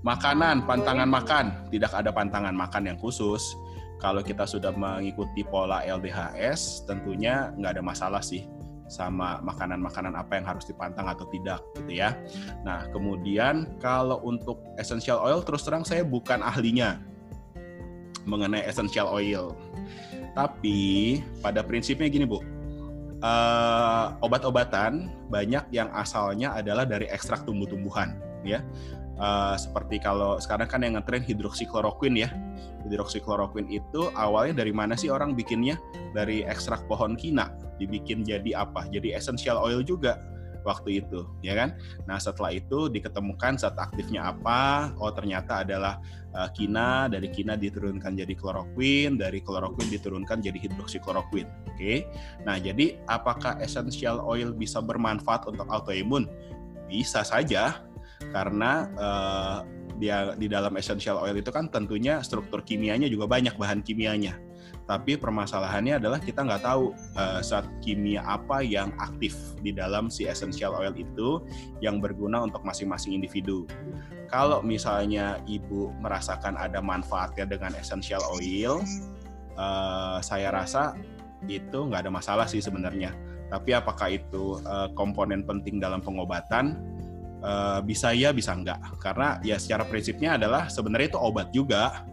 Makanan, 0.01 0.65
pantangan 0.65 1.05
makan, 1.05 1.45
tidak 1.69 1.93
ada 1.93 2.09
pantangan 2.09 2.57
makan 2.57 2.89
yang 2.89 2.97
khusus. 2.97 3.53
Kalau 4.01 4.25
kita 4.25 4.49
sudah 4.49 4.73
mengikuti 4.73 5.45
pola 5.45 5.85
LDHS, 5.85 6.89
tentunya 6.89 7.53
nggak 7.53 7.77
ada 7.77 7.83
masalah 7.85 8.17
sih 8.17 8.49
sama 8.89 9.37
makanan-makanan 9.45 10.17
apa 10.17 10.41
yang 10.41 10.45
harus 10.49 10.65
dipantang 10.65 11.05
atau 11.05 11.29
tidak 11.29 11.61
gitu 11.77 12.01
ya. 12.01 12.17
Nah, 12.65 12.89
kemudian 12.89 13.77
kalau 13.77 14.17
untuk 14.25 14.57
essential 14.81 15.21
oil 15.21 15.45
terus 15.45 15.61
terang 15.69 15.85
saya 15.85 16.01
bukan 16.01 16.41
ahlinya 16.41 16.97
mengenai 18.25 18.65
essential 18.65 19.05
oil. 19.05 19.53
Tapi 20.33 21.21
pada 21.45 21.61
prinsipnya 21.61 22.09
gini, 22.09 22.25
Bu. 22.25 22.41
Uh, 23.21 24.17
obat-obatan 24.25 25.13
banyak 25.29 25.61
yang 25.69 25.93
asalnya 25.93 26.57
adalah 26.57 26.89
dari 26.89 27.05
ekstrak 27.05 27.45
tumbuh-tumbuhan 27.45 28.17
ya 28.41 28.65
Uh, 29.21 29.53
seperti 29.53 30.01
kalau 30.01 30.41
sekarang 30.41 30.65
kan 30.65 30.81
yang 30.81 30.97
ngetren 30.97 31.21
hidroksikloroquine 31.21 32.25
ya. 32.25 32.29
Hidroksikloroquine 32.81 33.69
itu 33.69 34.09
awalnya 34.17 34.65
dari 34.65 34.73
mana 34.73 34.97
sih 34.97 35.13
orang 35.13 35.37
bikinnya? 35.37 35.77
Dari 36.17 36.41
ekstrak 36.41 36.89
pohon 36.89 37.13
kina, 37.13 37.53
dibikin 37.77 38.25
jadi 38.25 38.65
apa? 38.65 38.89
Jadi 38.89 39.13
essential 39.13 39.61
oil 39.61 39.85
juga. 39.85 40.17
waktu 40.61 41.01
itu, 41.01 41.25
ya 41.41 41.57
kan? 41.57 41.73
Nah 42.05 42.21
setelah 42.21 42.53
itu 42.53 42.85
diketemukan 42.85 43.57
zat 43.57 43.73
aktifnya 43.81 44.29
apa? 44.29 44.93
Oh 45.01 45.09
ternyata 45.09 45.65
adalah 45.65 45.97
uh, 46.37 46.49
kina, 46.53 47.09
dari 47.09 47.33
kina 47.33 47.57
diturunkan 47.57 48.13
jadi 48.13 48.33
kloroquine, 48.37 49.17
dari 49.17 49.41
kloroquine 49.41 49.89
diturunkan 49.89 50.37
jadi 50.37 50.57
hidroksikloroquine. 50.61 51.49
Oke, 51.65 51.73
okay? 51.73 51.97
nah 52.45 52.61
jadi 52.61 53.01
apakah 53.09 53.57
essential 53.57 54.21
oil 54.21 54.53
bisa 54.53 54.77
bermanfaat 54.85 55.49
untuk 55.49 55.65
autoimun? 55.65 56.29
Bisa 56.85 57.25
saja, 57.25 57.81
karena 58.29 58.85
uh, 58.95 59.57
dia 59.97 60.33
di 60.37 60.49
dalam 60.49 60.77
essential 60.77 61.21
oil 61.21 61.37
itu 61.37 61.49
kan 61.49 61.69
tentunya 61.69 62.21
struktur 62.21 62.61
kimianya 62.65 63.09
juga 63.09 63.29
banyak 63.29 63.57
bahan 63.57 63.81
kimianya 63.85 64.37
tapi 64.91 65.15
permasalahannya 65.15 66.03
adalah 66.03 66.19
kita 66.19 66.43
nggak 66.43 66.67
tahu 66.67 66.91
uh, 67.15 67.39
kimia 67.79 68.19
apa 68.27 68.59
yang 68.59 68.91
aktif 68.99 69.55
di 69.63 69.71
dalam 69.71 70.11
si 70.11 70.27
essential 70.27 70.75
oil 70.75 70.91
itu 70.97 71.39
yang 71.79 72.03
berguna 72.03 72.43
untuk 72.43 72.65
masing-masing 72.67 73.15
individu. 73.15 73.63
Kalau 74.27 74.59
misalnya 74.59 75.39
ibu 75.47 75.95
merasakan 76.03 76.59
ada 76.59 76.83
manfaatnya 76.83 77.47
dengan 77.47 77.71
essential 77.79 78.19
oil, 78.35 78.83
uh, 79.55 80.19
saya 80.19 80.51
rasa 80.51 80.99
itu 81.47 81.87
nggak 81.87 82.07
ada 82.07 82.11
masalah 82.11 82.43
sih 82.43 82.59
sebenarnya. 82.59 83.15
Tapi 83.47 83.71
apakah 83.71 84.11
itu 84.11 84.59
uh, 84.67 84.91
komponen 84.91 85.47
penting 85.47 85.79
dalam 85.79 86.03
pengobatan? 86.03 86.75
Uh, 87.41 87.81
bisa 87.81 88.13
ya, 88.13 88.29
bisa 88.29 88.53
enggak. 88.53 88.77
Karena 89.01 89.41
ya 89.41 89.57
secara 89.57 89.81
prinsipnya 89.85 90.37
adalah 90.37 90.69
sebenarnya 90.69 91.17
itu 91.17 91.19
obat 91.19 91.49
juga. 91.49 92.05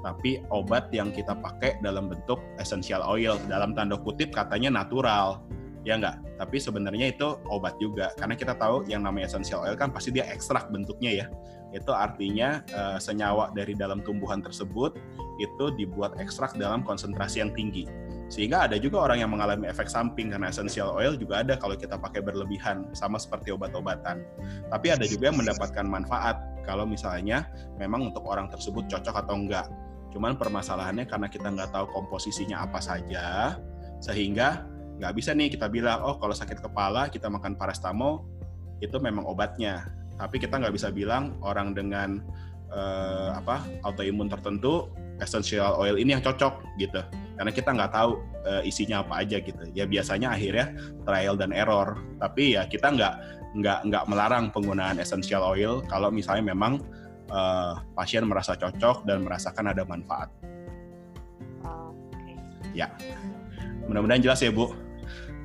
Tapi 0.00 0.40
obat 0.48 0.88
yang 0.96 1.12
kita 1.12 1.36
pakai 1.36 1.76
dalam 1.84 2.08
bentuk 2.08 2.40
essential 2.56 3.04
oil 3.04 3.36
dalam 3.44 3.76
tanda 3.76 4.00
kutip 4.00 4.32
katanya 4.32 4.72
natural. 4.72 5.44
Ya 5.84 6.00
enggak? 6.00 6.24
Tapi 6.40 6.56
sebenarnya 6.56 7.12
itu 7.12 7.36
obat 7.52 7.76
juga. 7.76 8.08
Karena 8.16 8.32
kita 8.32 8.56
tahu 8.56 8.88
yang 8.88 9.04
namanya 9.04 9.28
essential 9.28 9.60
oil 9.64 9.76
kan 9.76 9.92
pasti 9.92 10.12
dia 10.12 10.24
ekstrak 10.32 10.72
bentuknya 10.72 11.24
ya. 11.24 11.26
Itu 11.76 11.92
artinya 11.92 12.64
uh, 12.72 12.96
senyawa 12.96 13.52
dari 13.52 13.76
dalam 13.76 14.00
tumbuhan 14.00 14.40
tersebut 14.40 14.96
itu 15.40 15.64
dibuat 15.76 16.16
ekstrak 16.16 16.56
dalam 16.56 16.80
konsentrasi 16.84 17.44
yang 17.44 17.52
tinggi 17.52 17.84
sehingga 18.30 18.70
ada 18.70 18.78
juga 18.78 19.10
orang 19.10 19.26
yang 19.26 19.30
mengalami 19.34 19.66
efek 19.66 19.90
samping 19.90 20.30
karena 20.30 20.54
essential 20.54 20.94
oil 20.94 21.18
juga 21.18 21.42
ada 21.42 21.58
kalau 21.58 21.74
kita 21.74 21.98
pakai 21.98 22.22
berlebihan 22.22 22.86
sama 22.94 23.18
seperti 23.18 23.50
obat-obatan. 23.50 24.22
Tapi 24.70 24.86
ada 24.94 25.02
juga 25.02 25.34
yang 25.34 25.42
mendapatkan 25.42 25.82
manfaat 25.82 26.38
kalau 26.62 26.86
misalnya 26.86 27.50
memang 27.74 28.14
untuk 28.14 28.22
orang 28.30 28.46
tersebut 28.46 28.86
cocok 28.86 29.26
atau 29.26 29.34
enggak. 29.34 29.66
Cuman 30.14 30.38
permasalahannya 30.38 31.10
karena 31.10 31.26
kita 31.26 31.50
nggak 31.50 31.74
tahu 31.74 31.90
komposisinya 31.90 32.62
apa 32.62 32.78
saja, 32.78 33.58
sehingga 33.98 34.62
nggak 35.02 35.12
bisa 35.18 35.34
nih 35.34 35.50
kita 35.50 35.66
bilang, 35.66 35.98
oh 36.06 36.14
kalau 36.22 36.34
sakit 36.34 36.62
kepala 36.62 37.10
kita 37.10 37.26
makan 37.26 37.58
paracetamol 37.58 38.22
itu 38.78 38.94
memang 39.02 39.26
obatnya. 39.26 39.90
Tapi 40.22 40.38
kita 40.38 40.62
nggak 40.62 40.74
bisa 40.78 40.94
bilang 40.94 41.34
orang 41.42 41.74
dengan 41.74 42.22
uh, 42.70 43.34
apa 43.34 43.66
autoimun 43.82 44.30
tertentu 44.30 44.86
essential 45.18 45.76
oil 45.76 45.98
ini 45.98 46.16
yang 46.16 46.22
cocok 46.24 46.62
gitu 46.80 47.02
karena 47.40 47.56
kita 47.56 47.72
nggak 47.72 47.92
tahu 47.96 48.20
uh, 48.44 48.60
isinya 48.68 49.00
apa 49.00 49.24
aja 49.24 49.40
gitu 49.40 49.64
ya 49.72 49.88
biasanya 49.88 50.36
akhirnya 50.36 50.76
trial 51.08 51.40
dan 51.40 51.56
error 51.56 51.96
tapi 52.20 52.52
ya 52.52 52.68
kita 52.68 52.92
nggak 52.92 53.14
nggak 53.56 53.78
nggak 53.88 54.04
melarang 54.12 54.52
penggunaan 54.52 55.00
essential 55.00 55.40
oil 55.48 55.80
kalau 55.88 56.12
misalnya 56.12 56.52
memang 56.52 56.84
uh, 57.32 57.80
pasien 57.96 58.26
merasa 58.26 58.58
cocok 58.58 59.06
dan 59.06 59.24
merasakan 59.24 59.72
ada 59.72 59.82
manfaat. 59.86 60.28
Oh, 61.64 61.94
okay. 62.12 62.36
Ya, 62.76 62.92
mudah-mudahan 63.88 64.22
jelas 64.22 64.42
ya 64.42 64.52
Bu. 64.52 64.74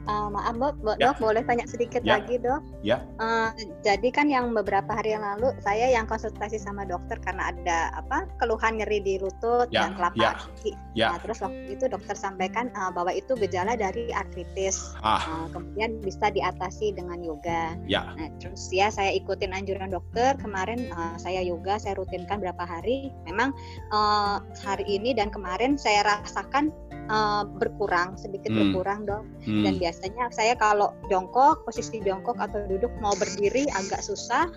Uh, 0.06 0.30
maaf 0.30 0.54
dok, 0.58 0.76
dok, 0.86 0.98
ya. 1.02 1.12
boleh 1.18 1.42
tanya 1.46 1.66
sedikit 1.66 2.06
ya. 2.06 2.22
lagi 2.22 2.38
dok? 2.38 2.62
Ya. 2.86 3.02
Uh, 3.18 3.50
jadi 3.82 4.08
kan 4.14 4.30
yang 4.30 4.54
beberapa 4.54 4.94
hari 4.94 5.18
yang 5.18 5.26
lalu 5.26 5.54
saya 5.66 5.90
yang 5.90 6.06
konsultasi 6.06 6.62
sama 6.62 6.86
dokter 6.86 7.18
karena 7.26 7.50
ada 7.50 7.80
apa 7.98 8.30
keluhan 8.38 8.78
nyeri 8.78 9.02
di 9.02 9.18
lutut 9.18 9.66
ya. 9.74 9.90
dan 9.90 9.98
telapak 9.98 10.22
ya. 10.22 10.32
kaki. 10.38 10.72
Ya. 10.96 11.08
Nah, 11.12 11.20
terus 11.26 11.42
waktu 11.42 11.76
itu 11.76 11.86
dokter 11.90 12.16
sampaikan 12.16 12.70
uh, 12.78 12.94
bahwa 12.94 13.12
itu 13.12 13.34
gejala 13.36 13.74
dari 13.76 14.14
artritis. 14.14 14.96
Ah. 15.02 15.20
Uh, 15.26 15.48
kemudian 15.52 16.00
bisa 16.00 16.30
diatasi 16.30 16.94
dengan 16.94 17.20
yoga. 17.26 17.76
Ya. 17.90 18.14
Nah, 18.16 18.30
terus 18.38 18.70
ya 18.70 18.94
saya 18.94 19.12
ikutin 19.18 19.52
anjuran 19.52 19.92
dokter 19.92 20.38
kemarin 20.40 20.88
uh, 20.94 21.18
saya 21.18 21.42
yoga 21.42 21.82
saya 21.82 21.98
rutinkan 21.98 22.40
berapa 22.40 22.64
hari. 22.64 23.12
Memang 23.26 23.52
uh, 23.90 24.40
hari 24.62 24.86
ini 24.86 25.18
dan 25.18 25.34
kemarin 25.34 25.76
saya 25.76 26.06
rasakan 26.06 26.70
uh, 27.10 27.44
berkurang 27.60 28.18
sedikit 28.18 28.52
hmm. 28.52 28.60
berkurang 28.72 29.06
dok 29.06 29.24
hmm. 29.46 29.64
dan 29.66 29.74
biasanya 29.78 30.24
saya 30.34 30.54
kalau 30.58 30.94
jongkok 31.10 31.66
posisi 31.66 32.02
jongkok 32.02 32.38
atau 32.38 32.64
duduk 32.70 32.92
mau 33.02 33.14
berdiri 33.18 33.66
agak 33.74 34.02
susah 34.02 34.50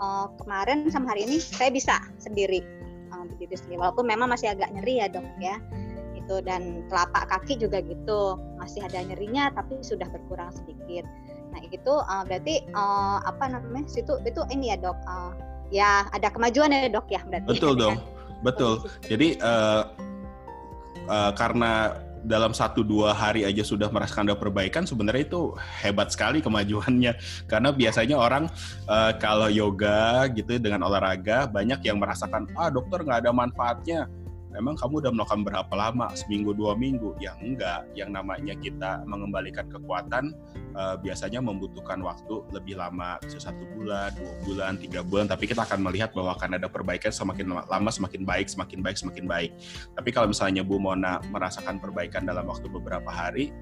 uh, 0.00 0.26
kemarin 0.42 0.88
sama 0.92 1.12
hari 1.12 1.24
ini 1.28 1.40
saya 1.40 1.72
bisa 1.72 1.96
sendiri 2.20 2.62
uh, 3.12 3.24
berdiri 3.26 3.54
sendiri. 3.56 3.78
Walaupun 3.80 4.04
memang 4.06 4.28
masih 4.32 4.52
agak 4.52 4.70
nyeri 4.72 5.02
ya 5.02 5.06
dok 5.10 5.26
ya. 5.40 5.56
Itu 6.16 6.42
dan 6.42 6.86
telapak 6.90 7.30
kaki 7.30 7.60
juga 7.60 7.80
gitu. 7.84 8.36
Masih 8.58 8.82
ada 8.84 9.02
nyerinya 9.04 9.52
tapi 9.54 9.80
sudah 9.80 10.08
berkurang 10.10 10.50
sedikit. 10.52 11.06
Nah 11.54 11.60
itu 11.70 11.94
uh, 11.94 12.22
berarti 12.26 12.66
uh, 12.74 13.22
apa 13.24 13.50
namanya 13.50 13.86
situ 13.88 14.18
itu 14.26 14.42
ini 14.50 14.74
ya 14.74 14.76
dok 14.80 14.98
uh, 15.06 15.32
ya 15.70 16.06
ada 16.14 16.30
kemajuan 16.30 16.74
ya 16.74 16.90
dok 16.90 17.06
ya 17.10 17.22
berarti 17.26 17.48
betul 17.48 17.74
dong. 17.78 17.96
Betul. 18.44 18.84
jadi 19.00 19.40
uh, 19.40 19.88
uh, 21.06 21.32
karena 21.34 21.96
dalam 22.26 22.50
satu 22.50 22.82
dua 22.82 23.14
hari 23.14 23.46
aja 23.46 23.62
sudah 23.62 23.86
merasakan 23.86 24.26
ada 24.26 24.36
perbaikan 24.36 24.82
sebenarnya 24.82 25.30
itu 25.30 25.54
hebat 25.78 26.10
sekali 26.10 26.42
kemajuannya. 26.42 27.14
Karena 27.50 27.70
biasanya 27.70 28.18
orang 28.18 28.50
uh, 28.90 29.14
kalau 29.22 29.46
yoga 29.46 30.26
gitu 30.34 30.58
dengan 30.58 30.82
olahraga 30.90 31.46
banyak 31.46 31.86
yang 31.86 32.02
merasakan 32.02 32.50
ah 32.58 32.66
dokter 32.66 33.06
nggak 33.06 33.22
ada 33.22 33.30
manfaatnya 33.30 34.10
emang 34.56 34.74
kamu 34.74 35.04
udah 35.04 35.12
melakukan 35.12 35.42
berapa 35.44 35.74
lama? 35.76 36.10
Seminggu 36.16 36.56
dua 36.56 36.72
minggu? 36.74 37.14
Ya 37.20 37.36
enggak. 37.38 37.86
Yang 37.92 38.10
namanya 38.16 38.54
kita 38.56 39.04
mengembalikan 39.04 39.68
kekuatan 39.68 40.32
uh, 40.72 40.96
biasanya 40.98 41.44
membutuhkan 41.44 42.00
waktu 42.00 42.42
lebih 42.50 42.80
lama 42.80 43.20
bisa 43.20 43.38
satu 43.38 43.62
bulan 43.76 44.10
dua 44.16 44.32
bulan 44.42 44.72
tiga 44.80 45.04
bulan. 45.04 45.28
Tapi 45.28 45.44
kita 45.46 45.62
akan 45.68 45.84
melihat 45.84 46.10
bahwa 46.16 46.34
akan 46.34 46.56
ada 46.56 46.66
perbaikan 46.66 47.12
semakin 47.12 47.52
lama 47.52 47.90
semakin 47.92 48.24
baik 48.24 48.48
semakin 48.48 48.80
baik 48.80 48.96
semakin 48.96 49.24
baik. 49.28 49.50
Tapi 49.94 50.08
kalau 50.10 50.32
misalnya 50.32 50.64
Bu 50.64 50.80
Mona 50.80 51.20
merasakan 51.28 51.78
perbaikan 51.78 52.24
dalam 52.24 52.48
waktu 52.48 52.66
beberapa 52.72 53.12
hari 53.12 53.52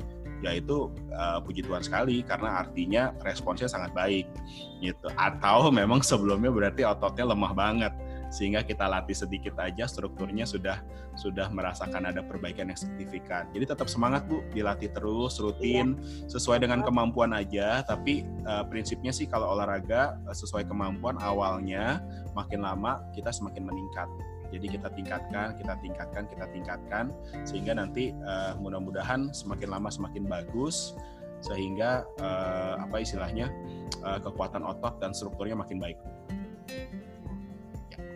ya 0.44 0.60
itu 0.60 0.92
uh, 1.16 1.40
puji 1.42 1.66
Tuhan 1.66 1.82
sekali. 1.82 2.22
Karena 2.22 2.62
artinya 2.62 3.10
responsnya 3.26 3.66
sangat 3.66 3.90
baik 3.92 4.30
gitu. 4.78 5.10
Atau 5.18 5.74
memang 5.74 6.00
sebelumnya 6.06 6.54
berarti 6.54 6.86
ototnya 6.86 7.34
lemah 7.34 7.52
banget 7.52 7.92
sehingga 8.28 8.64
kita 8.64 8.86
latih 8.86 9.16
sedikit 9.16 9.56
aja 9.60 9.88
strukturnya 9.88 10.44
sudah 10.44 10.80
sudah 11.14 11.48
merasakan 11.50 12.10
ada 12.10 12.20
perbaikan 12.24 12.70
yang 12.70 12.78
signifikan. 12.78 13.48
Jadi 13.54 13.64
tetap 13.70 13.86
semangat 13.86 14.26
Bu, 14.26 14.42
dilatih 14.52 14.90
terus 14.90 15.38
rutin 15.38 15.98
iya. 15.98 16.28
sesuai 16.30 16.62
dengan 16.62 16.82
kemampuan 16.82 17.32
aja, 17.36 17.82
tapi 17.86 18.26
uh, 18.46 18.66
prinsipnya 18.66 19.14
sih 19.14 19.30
kalau 19.30 19.52
olahraga 19.54 20.18
uh, 20.26 20.36
sesuai 20.36 20.66
kemampuan 20.66 21.16
awalnya 21.22 22.02
makin 22.34 22.62
lama 22.62 23.00
kita 23.14 23.30
semakin 23.30 23.64
meningkat. 23.66 24.08
Jadi 24.54 24.66
kita 24.70 24.86
tingkatkan, 24.94 25.58
kita 25.58 25.74
tingkatkan, 25.82 26.22
kita 26.30 26.46
tingkatkan 26.54 27.04
sehingga 27.42 27.74
nanti 27.74 28.14
uh, 28.22 28.54
mudah-mudahan 28.62 29.34
semakin 29.34 29.66
lama 29.66 29.90
semakin 29.90 30.30
bagus 30.30 30.94
sehingga 31.42 32.08
uh, 32.22 32.80
apa 32.80 33.02
istilahnya 33.02 33.52
uh, 34.00 34.16
kekuatan 34.22 34.64
otot 34.64 34.96
dan 35.02 35.12
strukturnya 35.12 35.58
makin 35.58 35.82
baik. 35.82 35.98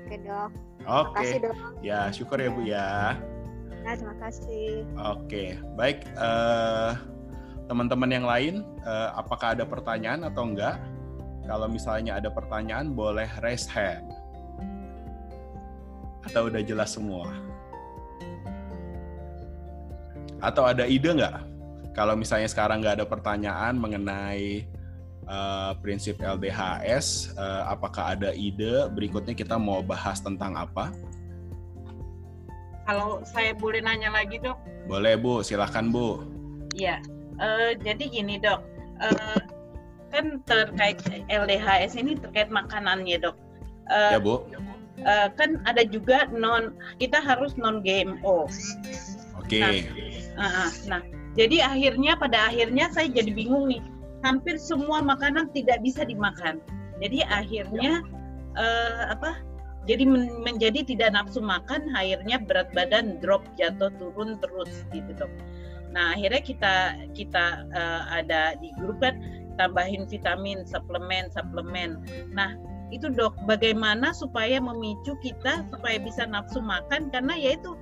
Oke 0.09 0.25
dok. 0.25 0.51
Oke. 0.89 0.89
Terima 0.89 1.13
kasih 1.21 1.39
dok. 1.45 1.57
Ya 1.85 2.01
syukur 2.09 2.41
ya 2.41 2.49
bu 2.49 2.65
ya. 2.65 3.21
Nah 3.85 3.93
terima 3.93 4.17
kasih. 4.25 4.89
Oke 4.97 5.61
baik 5.77 6.09
uh, 6.17 6.97
teman-teman 7.69 8.09
yang 8.09 8.25
lain 8.25 8.55
uh, 8.89 9.13
apakah 9.13 9.53
ada 9.53 9.69
pertanyaan 9.69 10.25
atau 10.25 10.49
enggak? 10.49 10.81
Kalau 11.45 11.69
misalnya 11.69 12.17
ada 12.17 12.33
pertanyaan 12.33 12.97
boleh 12.97 13.29
raise 13.45 13.69
hand. 13.69 14.09
Atau 16.25 16.49
udah 16.49 16.65
jelas 16.65 16.97
semua? 16.97 17.29
Atau 20.41 20.65
ada 20.65 20.89
ide 20.89 21.13
nggak? 21.13 21.37
Kalau 21.93 22.17
misalnya 22.17 22.49
sekarang 22.49 22.81
nggak 22.81 23.05
ada 23.05 23.07
pertanyaan 23.09 23.77
mengenai 23.77 24.65
uh, 25.29 25.77
prinsip 25.79 26.19
LDHS. 26.19 27.37
Uh, 27.37 27.45
eh, 27.45 27.63
apakah 27.71 28.17
ada 28.17 28.33
ide 28.35 28.89
berikutnya 28.97 29.37
kita 29.37 29.61
mau 29.61 29.85
bahas 29.85 30.19
tentang 30.19 30.57
apa? 30.57 30.91
Kalau 32.89 33.21
saya 33.29 33.53
boleh 33.53 33.85
nanya 33.85 34.09
lagi 34.09 34.41
dok? 34.41 34.57
Boleh 34.89 35.21
bu, 35.21 35.45
silakan 35.45 35.93
bu. 35.93 36.25
Iya, 36.73 37.05
uh, 37.37 37.77
jadi 37.85 38.09
gini 38.09 38.41
dok, 38.41 38.65
uh, 39.05 39.41
kan 40.09 40.41
terkait 40.49 40.97
LDHS 41.29 42.01
ini 42.01 42.17
terkait 42.17 42.49
makanannya 42.49 43.21
dok. 43.21 43.37
Uh, 43.93 44.17
ya 44.17 44.21
bu. 44.21 44.49
Uh, 44.99 45.29
kan 45.37 45.61
ada 45.69 45.85
juga 45.87 46.27
non, 46.33 46.75
kita 46.97 47.21
harus 47.21 47.55
non 47.61 47.85
GMO. 47.85 48.49
Oke. 49.37 49.61
Okay. 49.61 49.77
Nah, 50.35 50.67
uh, 50.67 50.71
nah, 50.89 51.01
jadi 51.37 51.69
akhirnya 51.69 52.17
pada 52.17 52.49
akhirnya 52.49 52.89
saya 52.91 53.13
jadi 53.13 53.31
bingung 53.31 53.69
nih 53.69 53.85
hampir 54.23 54.59
semua 54.59 55.03
makanan 55.03 55.51
tidak 55.55 55.83
bisa 55.83 56.03
dimakan. 56.03 56.63
Jadi 56.99 57.23
akhirnya 57.27 58.03
uh, 58.59 59.15
apa? 59.15 59.39
Jadi 59.89 60.05
men 60.05 60.29
menjadi 60.45 60.85
tidak 60.85 61.17
nafsu 61.17 61.41
makan, 61.41 61.89
akhirnya 61.97 62.37
berat 62.45 62.69
badan 62.77 63.17
drop 63.25 63.41
jatuh 63.57 63.89
turun 63.97 64.37
terus 64.43 64.85
gitu 64.93 65.17
dok. 65.17 65.33
Nah 65.97 66.13
akhirnya 66.13 66.43
kita 66.45 66.75
kita 67.17 67.65
uh, 67.73 68.03
ada 68.13 68.59
di 68.61 68.69
grup 68.77 69.01
kan 69.01 69.17
tambahin 69.57 70.05
vitamin, 70.05 70.69
suplemen, 70.69 71.33
suplemen. 71.33 72.05
Nah 72.37 72.53
itu 72.93 73.09
dok, 73.09 73.33
bagaimana 73.49 74.13
supaya 74.13 74.61
memicu 74.61 75.17
kita 75.25 75.65
supaya 75.73 75.97
bisa 76.01 76.29
nafsu 76.29 76.61
makan 76.61 77.09
karena 77.09 77.33
yaitu 77.37 77.73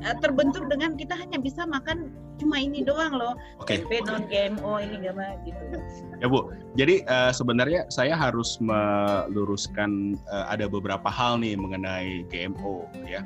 Eh, 0.00 0.16
terbentuk 0.24 0.64
dengan 0.72 0.96
kita 0.96 1.12
hanya 1.12 1.36
bisa 1.36 1.68
makan 1.68 2.08
cuma 2.40 2.56
ini 2.56 2.80
doang 2.80 3.12
loh. 3.14 3.36
Oke. 3.60 3.84
Okay. 3.84 4.00
non 4.08 4.24
GMO 4.24 4.80
ini 4.80 4.96
gimana 5.04 5.36
gitu. 5.44 5.64
Ya 6.18 6.26
Bu, 6.26 6.50
jadi 6.74 7.04
uh, 7.04 7.30
sebenarnya 7.30 7.84
saya 7.92 8.16
harus 8.16 8.56
meluruskan 8.58 10.16
uh, 10.32 10.48
ada 10.48 10.64
beberapa 10.66 11.06
hal 11.12 11.38
nih 11.44 11.54
mengenai 11.60 12.24
GMO 12.32 12.88
ya, 13.04 13.20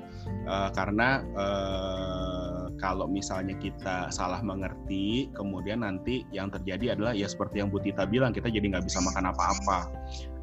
uh, 0.51 0.69
karena 0.75 1.23
uh, 1.39 2.69
kalau 2.83 3.07
misalnya 3.07 3.55
kita 3.63 4.11
salah 4.11 4.43
mengerti, 4.43 5.31
kemudian 5.33 5.87
nanti 5.87 6.27
yang 6.35 6.51
terjadi 6.51 6.99
adalah 6.99 7.15
ya 7.15 7.31
seperti 7.31 7.63
yang 7.63 7.71
Bu 7.71 7.79
Tita 7.79 8.05
bilang 8.05 8.35
kita 8.35 8.51
jadi 8.51 8.67
nggak 8.67 8.85
bisa 8.91 8.99
makan 8.99 9.31
apa-apa 9.31 9.79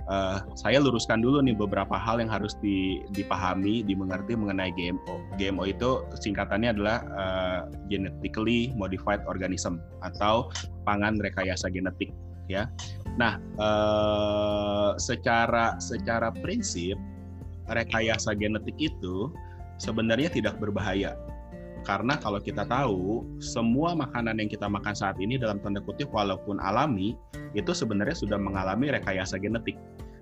uh, 0.08 0.42
saya 0.58 0.82
luruskan 0.82 1.22
dulu 1.22 1.44
nih 1.44 1.54
beberapa 1.54 1.94
hal 1.98 2.24
yang 2.24 2.32
harus 2.32 2.58
di, 2.64 3.04
dipahami, 3.14 3.84
dimengerti 3.86 4.34
mengenai 4.34 4.74
GMO. 4.74 5.16
GMO 5.38 5.64
itu 5.68 6.06
singkatannya 6.18 6.74
adalah 6.74 6.98
uh, 7.14 7.62
genetically 7.92 8.72
modified 8.74 9.22
organism 9.28 9.84
atau 10.02 10.50
pangan 10.88 11.20
rekayasa 11.22 11.70
genetik, 11.70 12.10
ya. 12.50 12.66
Nah, 13.20 13.38
uh, 13.60 14.96
secara 14.98 15.76
secara 15.78 16.32
prinsip 16.42 16.96
rekayasa 17.70 18.34
genetik 18.34 18.80
itu 18.80 19.30
sebenarnya 19.78 20.32
tidak 20.32 20.58
berbahaya 20.58 21.14
karena 21.82 22.14
kalau 22.22 22.38
kita 22.38 22.62
tahu, 22.70 23.26
semua 23.42 23.98
makanan 23.98 24.38
yang 24.38 24.50
kita 24.50 24.70
makan 24.70 24.94
saat 24.94 25.18
ini 25.18 25.42
dalam 25.42 25.58
tanda 25.66 25.82
kutip 25.82 26.14
walaupun 26.14 26.62
alami, 26.62 27.18
itu 27.58 27.74
sebenarnya 27.74 28.14
sudah 28.14 28.38
mengalami 28.38 28.94
rekayasa 28.94 29.42
genetik. 29.42 29.74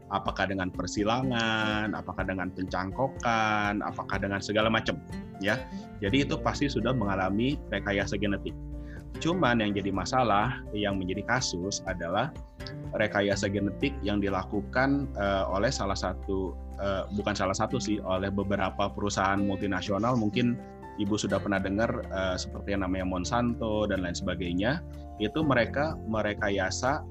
Apakah 0.10 0.50
dengan 0.50 0.74
persilangan, 0.74 1.94
apakah 1.94 2.26
dengan 2.26 2.50
pencangkokan, 2.50 3.86
apakah 3.86 4.18
dengan 4.18 4.42
segala 4.42 4.66
macam, 4.68 4.98
ya. 5.38 5.62
Jadi 6.02 6.26
itu 6.26 6.36
pasti 6.42 6.66
sudah 6.66 6.98
mengalami 6.98 7.62
rekayasa 7.70 8.18
genetik. 8.18 8.58
Cuman 9.22 9.62
yang 9.62 9.76
jadi 9.76 9.94
masalah, 9.94 10.62
yang 10.74 10.98
menjadi 10.98 11.26
kasus 11.28 11.86
adalah 11.86 12.34
rekayasa 12.98 13.50
genetik 13.50 13.94
yang 14.02 14.18
dilakukan 14.18 15.10
uh, 15.18 15.50
oleh 15.50 15.70
salah 15.70 15.98
satu 15.98 16.58
uh, 16.82 17.06
bukan 17.14 17.34
salah 17.38 17.54
satu 17.54 17.78
sih 17.78 18.02
oleh 18.02 18.34
beberapa 18.34 18.90
perusahaan 18.90 19.38
multinasional 19.38 20.18
mungkin 20.18 20.58
ibu 21.00 21.16
sudah 21.16 21.40
pernah 21.40 21.58
dengar 21.58 21.90
uh, 22.12 22.36
seperti 22.36 22.76
yang 22.76 22.84
namanya 22.84 23.08
Monsanto 23.08 23.88
dan 23.88 24.04
lain 24.04 24.14
sebagainya, 24.14 24.84
itu 25.18 25.40
mereka 25.42 25.96
merekayasa 26.06 27.02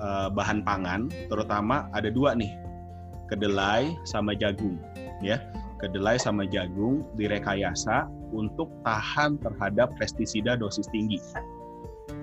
uh, 0.00 0.32
bahan 0.32 0.64
pangan, 0.64 1.12
terutama 1.28 1.86
ada 1.92 2.08
dua 2.08 2.34
nih, 2.34 2.54
kedelai 3.28 3.94
sama 4.08 4.34
jagung, 4.34 4.78
ya. 5.20 5.42
Kedelai 5.78 6.18
sama 6.18 6.42
jagung 6.42 7.06
direkayasa 7.14 8.10
untuk 8.34 8.66
tahan 8.82 9.38
terhadap 9.38 9.94
pestisida 9.94 10.58
dosis 10.58 10.90
tinggi. 10.90 11.22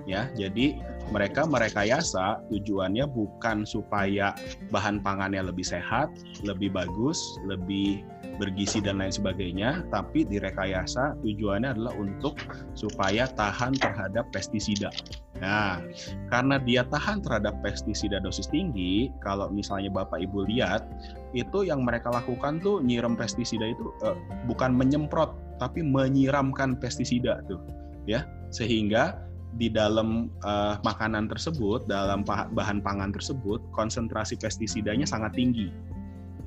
Ya, 0.04 0.30
jadi 0.38 0.78
mereka 1.10 1.48
merekayasa 1.48 2.46
tujuannya 2.52 3.10
bukan 3.10 3.66
supaya 3.66 4.36
bahan 4.70 5.02
pangannya 5.02 5.40
lebih 5.42 5.66
sehat, 5.66 6.12
lebih 6.46 6.70
bagus, 6.76 7.18
lebih 7.48 8.06
bergizi 8.38 8.78
dan 8.84 9.02
lain 9.02 9.10
sebagainya, 9.10 9.82
tapi 9.90 10.22
direkayasa 10.28 11.18
tujuannya 11.24 11.74
adalah 11.74 11.94
untuk 11.98 12.38
supaya 12.78 13.26
tahan 13.34 13.74
terhadap 13.74 14.30
pestisida. 14.30 14.92
Nah, 15.40 15.84
karena 16.32 16.56
dia 16.56 16.82
tahan 16.88 17.20
terhadap 17.20 17.60
pestisida 17.60 18.20
dosis 18.22 18.48
tinggi, 18.48 19.12
kalau 19.20 19.52
misalnya 19.52 19.92
Bapak 19.92 20.24
Ibu 20.24 20.48
lihat, 20.48 20.88
itu 21.36 21.68
yang 21.68 21.84
mereka 21.84 22.08
lakukan 22.08 22.58
tuh 22.64 22.80
nyiram 22.80 23.14
pestisida 23.14 23.68
itu 23.68 23.92
eh, 24.06 24.16
bukan 24.48 24.72
menyemprot, 24.72 25.36
tapi 25.60 25.84
menyiramkan 25.84 26.80
pestisida 26.80 27.44
tuh, 27.44 27.60
ya, 28.08 28.24
sehingga 28.48 29.26
di 29.56 29.72
dalam 29.72 30.28
uh, 30.44 30.76
makanan 30.84 31.32
tersebut, 31.32 31.88
dalam 31.88 32.22
bahan 32.28 32.84
pangan 32.84 33.08
tersebut, 33.08 33.58
konsentrasi 33.72 34.36
pestisidanya 34.36 35.08
sangat 35.08 35.32
tinggi. 35.32 35.72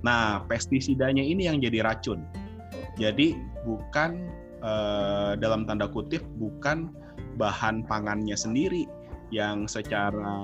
Nah, 0.06 0.46
pestisidanya 0.46 1.26
ini 1.26 1.50
yang 1.50 1.58
jadi 1.60 1.84
racun. 1.84 2.24
Jadi 2.96 3.36
bukan 3.68 4.28
eh, 4.64 5.32
dalam 5.40 5.64
tanda 5.68 5.88
kutip 5.92 6.24
bukan 6.40 6.92
bahan 7.40 7.88
pangannya 7.88 8.36
sendiri 8.36 8.84
yang 9.32 9.70
secara 9.70 10.44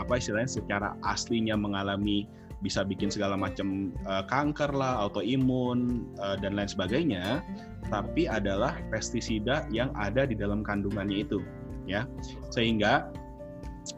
apa 0.00 0.12
istilahnya 0.18 0.50
secara 0.50 0.98
aslinya 1.06 1.54
mengalami 1.54 2.26
bisa 2.62 2.86
bikin 2.86 3.10
segala 3.10 3.34
macam 3.34 3.90
uh, 4.06 4.22
kanker 4.30 4.70
lah, 4.70 5.02
autoimun 5.02 6.06
uh, 6.22 6.38
dan 6.38 6.54
lain 6.54 6.70
sebagainya, 6.70 7.42
tapi 7.90 8.30
adalah 8.30 8.78
pestisida 8.88 9.66
yang 9.74 9.90
ada 9.98 10.22
di 10.24 10.38
dalam 10.38 10.62
kandungannya 10.62 11.26
itu, 11.26 11.42
ya. 11.90 12.06
Sehingga 12.54 13.10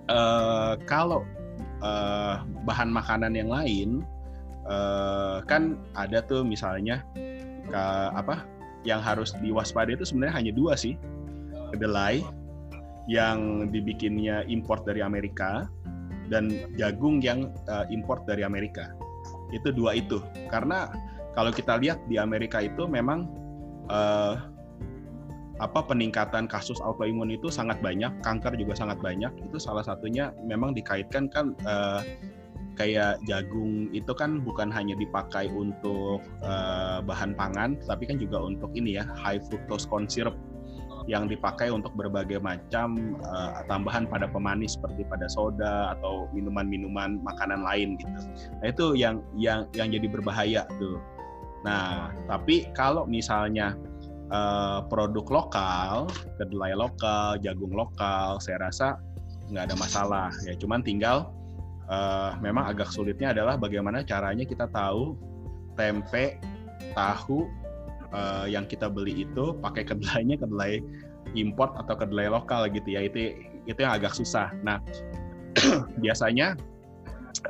uh, 0.09 0.81
kalau 0.89 1.29
uh, 1.85 2.41
bahan 2.65 2.89
makanan 2.89 3.37
yang 3.37 3.53
lain 3.53 4.01
uh, 4.65 5.45
kan 5.45 5.77
ada 5.93 6.25
tuh 6.25 6.41
misalnya 6.41 7.05
ke 7.69 7.85
apa 8.17 8.49
yang 8.85 9.01
harus 9.01 9.37
diwaspadai 9.41 9.97
itu 9.97 10.09
sebenarnya 10.09 10.35
hanya 10.41 10.53
dua 10.57 10.73
sih 10.77 10.97
kedelai 11.75 12.23
yang 13.11 13.69
dibikinnya 13.69 14.47
import 14.49 14.87
dari 14.87 15.05
Amerika 15.05 15.69
dan 16.33 16.49
jagung 16.81 17.21
yang 17.21 17.53
uh, 17.69 17.85
import 17.93 18.25
dari 18.25 18.47
Amerika. 18.47 18.95
Itu 19.53 19.75
dua 19.75 19.99
itu. 19.99 20.25
Karena 20.49 20.89
kalau 21.37 21.53
kita 21.53 21.77
lihat 21.77 22.01
di 22.09 22.17
Amerika 22.17 22.65
itu 22.65 22.89
memang 22.89 23.29
uh, 23.93 24.41
apa 25.63 25.87
peningkatan 25.87 26.51
kasus 26.51 26.83
autoimun 26.83 27.31
itu 27.31 27.47
sangat 27.47 27.79
banyak 27.79 28.11
kanker 28.25 28.57
juga 28.57 28.75
sangat 28.75 28.99
banyak. 29.05 29.31
Itu 29.45 29.61
salah 29.61 29.85
satunya 29.85 30.33
memang 30.41 30.73
dikaitkan 30.73 31.29
kan 31.29 31.53
uh, 31.69 32.01
kayak 32.75 33.23
jagung 33.31 33.87
itu 33.95 34.11
kan 34.19 34.43
bukan 34.43 34.67
hanya 34.73 34.99
dipakai 34.99 35.47
untuk 35.47 36.19
uh, 36.43 36.99
bahan 37.07 37.37
pangan, 37.39 37.79
tapi 37.87 38.09
kan 38.11 38.19
juga 38.19 38.43
untuk 38.43 38.75
ini 38.75 38.99
ya 38.99 39.07
high 39.15 39.39
fructose 39.39 39.87
corn 39.87 40.11
syrup 40.11 40.35
yang 41.05 41.29
dipakai 41.29 41.69
untuk 41.69 41.93
berbagai 41.93 42.41
macam 42.41 43.21
uh, 43.29 43.61
tambahan 43.69 44.09
pada 44.09 44.25
pemanis 44.25 44.81
seperti 44.81 45.05
pada 45.05 45.29
soda 45.29 45.93
atau 45.97 46.29
minuman-minuman 46.33 47.21
makanan 47.21 47.61
lain 47.61 48.01
gitu. 48.01 48.21
Nah 48.61 48.67
itu 48.73 48.87
yang 48.97 49.21
yang 49.37 49.69
yang 49.77 49.93
jadi 49.93 50.07
berbahaya 50.09 50.65
tuh. 50.81 50.97
Nah 51.61 52.09
tapi 52.25 52.73
kalau 52.73 53.05
misalnya 53.05 53.77
uh, 54.33 54.81
produk 54.89 55.45
lokal, 55.45 56.09
kedelai 56.41 56.73
lokal, 56.73 57.37
jagung 57.45 57.77
lokal, 57.77 58.41
saya 58.41 58.65
rasa 58.65 58.97
nggak 59.53 59.69
ada 59.69 59.77
masalah 59.77 60.29
ya. 60.49 60.57
Cuman 60.57 60.81
tinggal 60.81 61.29
uh, 61.93 62.33
memang 62.41 62.65
agak 62.73 62.89
sulitnya 62.89 63.37
adalah 63.37 63.61
bagaimana 63.61 64.01
caranya 64.09 64.49
kita 64.49 64.73
tahu 64.73 65.21
tempe, 65.77 66.41
tahu 66.97 67.45
uh, 68.15 68.47
yang 68.47 68.65
kita 68.71 68.87
beli 68.87 69.27
itu 69.27 69.59
pakai 69.59 69.83
kedelainya 69.83 70.39
kedelai 70.39 70.79
import 71.35 71.75
atau 71.75 71.99
kedelai 71.99 72.31
lokal 72.31 72.71
gitu 72.71 72.95
ya 72.95 73.03
itu 73.05 73.35
itu 73.67 73.79
yang 73.83 73.99
agak 73.99 74.15
susah. 74.15 74.55
Nah 74.63 74.79
biasanya 76.03 76.55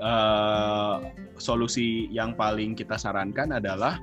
uh, 0.01 1.05
solusi 1.37 2.09
yang 2.09 2.33
paling 2.33 2.73
kita 2.73 2.97
sarankan 2.97 3.61
adalah 3.61 4.01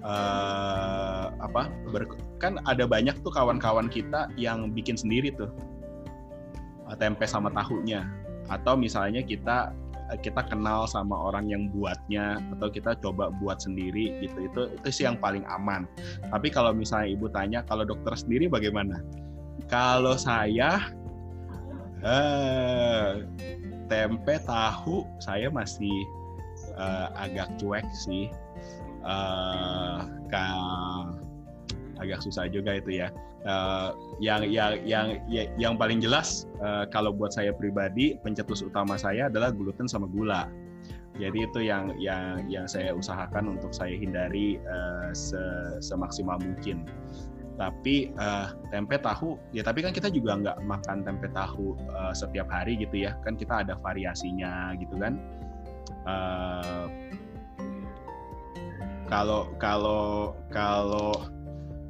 uh, 0.00 1.28
apa 1.40 1.68
ber, 1.92 2.08
kan 2.40 2.56
ada 2.64 2.88
banyak 2.88 3.14
tuh 3.20 3.32
kawan-kawan 3.32 3.92
kita 3.92 4.32
yang 4.40 4.72
bikin 4.72 4.96
sendiri 4.96 5.30
tuh 5.36 5.52
tempe 6.98 7.22
sama 7.22 7.54
tahunya 7.54 8.02
atau 8.50 8.74
misalnya 8.74 9.22
kita 9.22 9.70
kita 10.18 10.42
kenal 10.50 10.90
sama 10.90 11.14
orang 11.14 11.46
yang 11.46 11.70
buatnya 11.70 12.42
atau 12.56 12.66
kita 12.66 12.98
coba 12.98 13.30
buat 13.38 13.62
sendiri 13.62 14.18
gitu 14.18 14.50
itu 14.50 14.60
itu 14.74 14.88
sih 14.90 15.04
yang 15.06 15.14
paling 15.14 15.46
aman. 15.46 15.86
Tapi 16.26 16.50
kalau 16.50 16.74
misalnya 16.74 17.14
ibu 17.14 17.30
tanya 17.30 17.62
kalau 17.62 17.86
dokter 17.86 18.18
sendiri 18.18 18.50
bagaimana? 18.50 18.98
Kalau 19.70 20.18
saya 20.18 20.90
eh, 22.02 23.22
tempe 23.86 24.34
tahu 24.42 25.06
saya 25.22 25.46
masih 25.52 25.94
eh, 26.74 27.08
agak 27.14 27.54
cuek 27.62 27.86
sih. 27.94 28.26
Eh, 29.00 29.98
agak 32.00 32.24
susah 32.24 32.48
juga 32.48 32.80
itu 32.80 32.96
ya 33.04 33.12
Uh, 33.40 33.96
yang 34.20 34.44
yang 34.44 34.76
yang 34.84 35.16
ya, 35.24 35.48
yang 35.56 35.80
paling 35.80 35.96
jelas 35.96 36.44
uh, 36.60 36.84
kalau 36.92 37.08
buat 37.08 37.32
saya 37.32 37.56
pribadi 37.56 38.20
pencetus 38.20 38.60
utama 38.60 39.00
saya 39.00 39.32
adalah 39.32 39.48
gluten 39.48 39.88
sama 39.88 40.04
gula. 40.04 40.44
Jadi 41.16 41.48
itu 41.48 41.60
yang 41.64 41.96
yang 41.96 42.44
yang 42.52 42.68
saya 42.68 42.92
usahakan 42.92 43.56
untuk 43.56 43.72
saya 43.72 43.96
hindari 43.96 44.60
uh, 44.60 45.08
se, 45.16 45.40
semaksimal 45.80 46.36
mungkin. 46.36 46.84
Tapi 47.56 48.12
uh, 48.20 48.52
tempe 48.68 49.00
tahu 49.00 49.40
ya 49.56 49.64
tapi 49.64 49.84
kan 49.84 49.96
kita 49.96 50.12
juga 50.12 50.36
nggak 50.36 50.58
makan 50.64 51.00
tempe 51.00 51.28
tahu 51.32 51.80
uh, 51.96 52.12
setiap 52.12 52.48
hari 52.52 52.76
gitu 52.76 53.08
ya. 53.08 53.16
Kan 53.24 53.40
kita 53.40 53.64
ada 53.64 53.72
variasinya 53.80 54.76
gitu 54.76 55.00
kan. 55.00 55.16
Uh, 56.04 56.92
kalau 59.08 59.48
kalau 59.56 60.36
kalau 60.52 61.16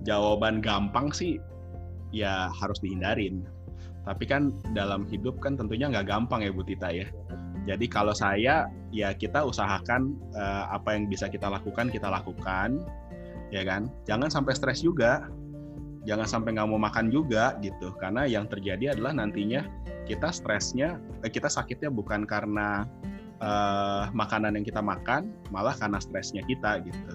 jawaban 0.04 0.64
gampang 0.64 1.12
sih 1.12 1.36
ya 2.10 2.50
harus 2.50 2.78
dihindarin. 2.82 3.46
Tapi 4.04 4.24
kan 4.24 4.50
dalam 4.72 5.04
hidup 5.06 5.38
kan 5.38 5.54
tentunya 5.60 5.86
nggak 5.92 6.08
gampang 6.08 6.42
ya 6.42 6.50
Bu 6.50 6.64
Tita 6.64 6.88
ya. 6.90 7.06
Jadi 7.68 7.86
kalau 7.86 8.16
saya 8.16 8.66
ya 8.90 9.12
kita 9.12 9.44
usahakan 9.44 10.16
uh, 10.32 10.72
apa 10.72 10.96
yang 10.96 11.06
bisa 11.06 11.28
kita 11.28 11.46
lakukan 11.46 11.92
kita 11.92 12.08
lakukan, 12.08 12.80
ya 13.52 13.62
kan. 13.62 13.92
Jangan 14.08 14.32
sampai 14.32 14.56
stres 14.56 14.80
juga, 14.80 15.28
jangan 16.08 16.24
sampai 16.24 16.56
nggak 16.56 16.68
mau 16.72 16.80
makan 16.80 17.12
juga 17.12 17.54
gitu. 17.60 17.92
Karena 18.00 18.24
yang 18.24 18.48
terjadi 18.48 18.96
adalah 18.96 19.12
nantinya 19.12 19.62
kita 20.08 20.32
stresnya, 20.32 20.96
eh, 21.22 21.30
kita 21.30 21.46
sakitnya 21.46 21.92
bukan 21.92 22.24
karena 22.24 22.88
uh, 23.40 24.08
makanan 24.12 24.56
yang 24.56 24.64
kita 24.64 24.80
makan 24.80 25.32
malah 25.52 25.74
karena 25.76 25.98
stresnya 26.00 26.44
kita 26.44 26.84
gitu. 26.84 27.12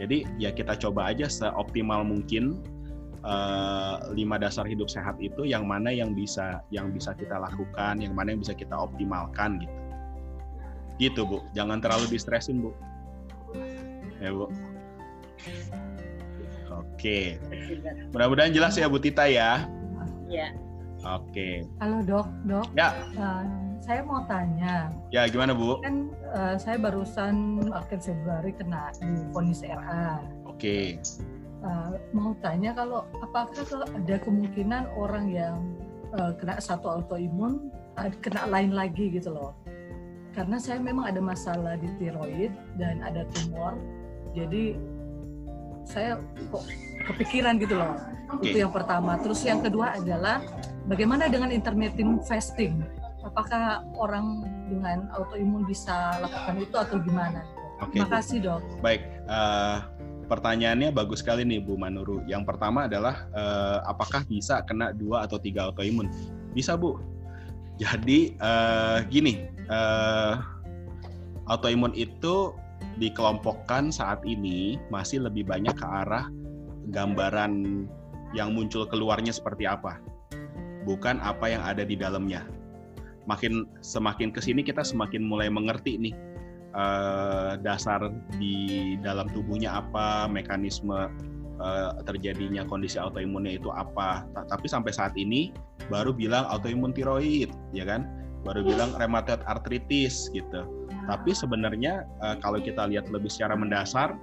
Jadi 0.00 0.24
ya 0.40 0.50
kita 0.52 0.76
coba 0.76 1.12
aja 1.12 1.28
seoptimal 1.28 2.04
mungkin 2.04 2.60
uh, 3.24 4.00
lima 4.12 4.40
dasar 4.40 4.64
hidup 4.64 4.88
sehat 4.88 5.16
itu 5.20 5.44
yang 5.46 5.68
mana 5.68 5.92
yang 5.92 6.12
bisa 6.16 6.60
yang 6.72 6.92
bisa 6.92 7.12
kita 7.14 7.36
lakukan, 7.36 8.00
yang 8.00 8.12
mana 8.16 8.34
yang 8.34 8.40
bisa 8.40 8.56
kita 8.56 8.74
optimalkan 8.74 9.60
gitu. 9.62 9.76
Gitu 10.96 11.20
bu, 11.28 11.44
jangan 11.52 11.80
terlalu 11.84 12.08
distresin 12.08 12.64
bu. 12.64 12.72
Ya 14.20 14.32
bu. 14.32 14.48
Oke, 16.76 17.40
mudah-mudahan 18.12 18.52
jelas 18.52 18.76
ya 18.76 18.88
Bu 18.88 19.00
Tita 19.00 19.28
ya. 19.28 19.68
Ya. 20.28 20.52
Oke. 21.04 21.62
Halo 21.78 22.02
dok, 22.02 22.26
dok. 22.48 22.66
Ya. 22.74 22.92
Uh, 23.14 23.65
saya 23.86 24.02
mau 24.02 24.20
tanya. 24.26 24.90
Ya, 25.14 25.30
gimana 25.30 25.54
Bu? 25.54 25.78
Kan 25.80 26.10
uh, 26.34 26.58
saya 26.58 26.76
barusan 26.76 27.62
akhir 27.70 28.02
Februari 28.02 28.50
kena 28.50 28.90
di 28.98 29.22
vonis 29.30 29.62
RA. 29.62 30.18
Oke. 30.44 30.58
Okay. 30.58 30.86
Uh, 31.62 31.96
mau 32.12 32.34
tanya 32.42 32.74
kalau 32.74 33.06
apakah 33.22 33.54
ada 33.94 34.16
kemungkinan 34.20 34.90
orang 34.98 35.30
yang 35.30 35.56
uh, 36.18 36.34
kena 36.36 36.58
satu 36.58 37.00
autoimun 37.00 37.70
uh, 37.96 38.10
kena 38.18 38.50
lain 38.50 38.74
lagi 38.74 39.06
gitu 39.14 39.30
loh? 39.30 39.54
Karena 40.34 40.60
saya 40.60 40.82
memang 40.82 41.08
ada 41.08 41.22
masalah 41.22 41.80
di 41.80 41.88
tiroid 41.96 42.52
dan 42.76 43.00
ada 43.00 43.24
tumor, 43.32 43.72
jadi 44.36 44.76
saya 45.88 46.20
kok 46.52 46.66
kepikiran 47.08 47.56
gitu 47.56 47.78
loh. 47.78 47.96
Okay. 48.36 48.52
Itu 48.52 48.56
yang 48.66 48.74
pertama. 48.74 49.16
Terus 49.22 49.40
yang 49.46 49.62
kedua 49.64 49.96
adalah 49.96 50.42
bagaimana 50.84 51.30
dengan 51.30 51.54
intermittent 51.54 52.26
fasting? 52.26 52.84
Apakah 53.36 53.84
orang 54.00 54.48
dengan 54.72 55.12
autoimun 55.12 55.68
bisa 55.68 56.16
lakukan 56.24 56.56
itu 56.56 56.72
atau 56.72 56.96
gimana? 57.04 57.44
Oke. 57.84 58.00
Terima 58.00 58.08
kasih 58.08 58.40
dok. 58.40 58.64
Baik, 58.80 59.04
uh, 59.28 59.84
pertanyaannya 60.24 60.88
bagus 60.88 61.20
sekali 61.20 61.44
nih 61.44 61.60
Bu 61.60 61.76
Manuru. 61.76 62.24
Yang 62.24 62.48
pertama 62.48 62.88
adalah 62.88 63.28
uh, 63.36 63.84
apakah 63.84 64.24
bisa 64.24 64.64
kena 64.64 64.96
dua 64.96 65.28
atau 65.28 65.36
tiga 65.36 65.68
autoimun? 65.68 66.08
Bisa 66.56 66.80
Bu. 66.80 66.96
Jadi 67.76 68.40
uh, 68.40 69.04
gini, 69.04 69.44
uh, 69.68 70.40
autoimun 71.52 71.92
itu 71.92 72.56
dikelompokkan 72.96 73.92
saat 73.92 74.24
ini 74.24 74.80
masih 74.88 75.28
lebih 75.28 75.44
banyak 75.44 75.76
ke 75.76 75.84
arah 75.84 76.32
gambaran 76.88 77.84
yang 78.32 78.56
muncul 78.56 78.88
keluarnya 78.88 79.36
seperti 79.36 79.68
apa, 79.68 80.00
bukan 80.88 81.20
apa 81.20 81.52
yang 81.52 81.60
ada 81.60 81.84
di 81.84 82.00
dalamnya 82.00 82.48
makin 83.26 83.66
semakin 83.82 84.30
ke 84.30 84.40
sini 84.40 84.62
kita 84.62 84.86
semakin 84.86 85.26
mulai 85.26 85.50
mengerti 85.50 85.98
nih 85.98 86.14
uh, 86.76 87.58
dasar 87.60 88.12
di 88.38 88.94
dalam 89.02 89.26
tubuhnya 89.32 89.82
apa, 89.82 90.30
mekanisme 90.30 91.10
uh, 91.58 91.90
terjadinya 92.04 92.62
kondisi 92.68 93.00
autoimunnya 93.00 93.58
itu 93.58 93.72
apa. 93.72 94.28
Tapi 94.46 94.66
sampai 94.68 94.92
saat 94.94 95.16
ini 95.18 95.50
baru 95.90 96.12
bilang 96.12 96.46
autoimun 96.46 96.92
tiroid, 96.94 97.50
ya 97.72 97.84
kan? 97.88 98.06
Baru 98.46 98.62
bilang 98.62 98.94
rheumatoid 98.94 99.42
arthritis 99.48 100.30
gitu. 100.30 100.62
Tapi 101.06 101.30
sebenarnya 101.34 102.06
uh, 102.22 102.38
kalau 102.38 102.62
kita 102.62 102.86
lihat 102.86 103.10
lebih 103.10 103.32
secara 103.32 103.58
mendasar, 103.58 104.14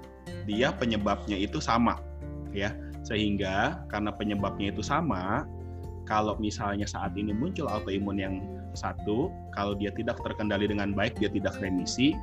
dia 0.47 0.71
penyebabnya 0.71 1.35
itu 1.35 1.59
sama, 1.59 1.99
ya. 2.55 2.71
Sehingga 3.03 3.83
karena 3.91 4.15
penyebabnya 4.15 4.71
itu 4.71 4.79
sama, 4.79 5.43
kalau 6.07 6.39
misalnya 6.39 6.87
saat 6.87 7.11
ini 7.19 7.35
muncul 7.35 7.67
autoimun 7.67 8.15
yang 8.15 8.35
satu 8.75 9.31
kalau 9.53 9.73
dia 9.77 9.93
tidak 9.93 10.17
terkendali 10.21 10.69
dengan 10.69 10.91
baik 10.93 11.17
dia 11.17 11.29
tidak 11.29 11.57
remisi 11.61 12.13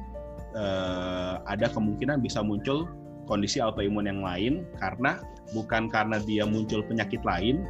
eh, 0.55 1.35
ada 1.47 1.67
kemungkinan 1.71 2.23
bisa 2.23 2.43
muncul 2.43 2.91
kondisi 3.31 3.63
autoimun 3.63 4.11
yang 4.11 4.21
lain 4.21 4.67
karena 4.83 5.23
bukan 5.55 5.87
karena 5.87 6.19
dia 6.23 6.43
muncul 6.43 6.83
penyakit 6.83 7.23
lain 7.23 7.63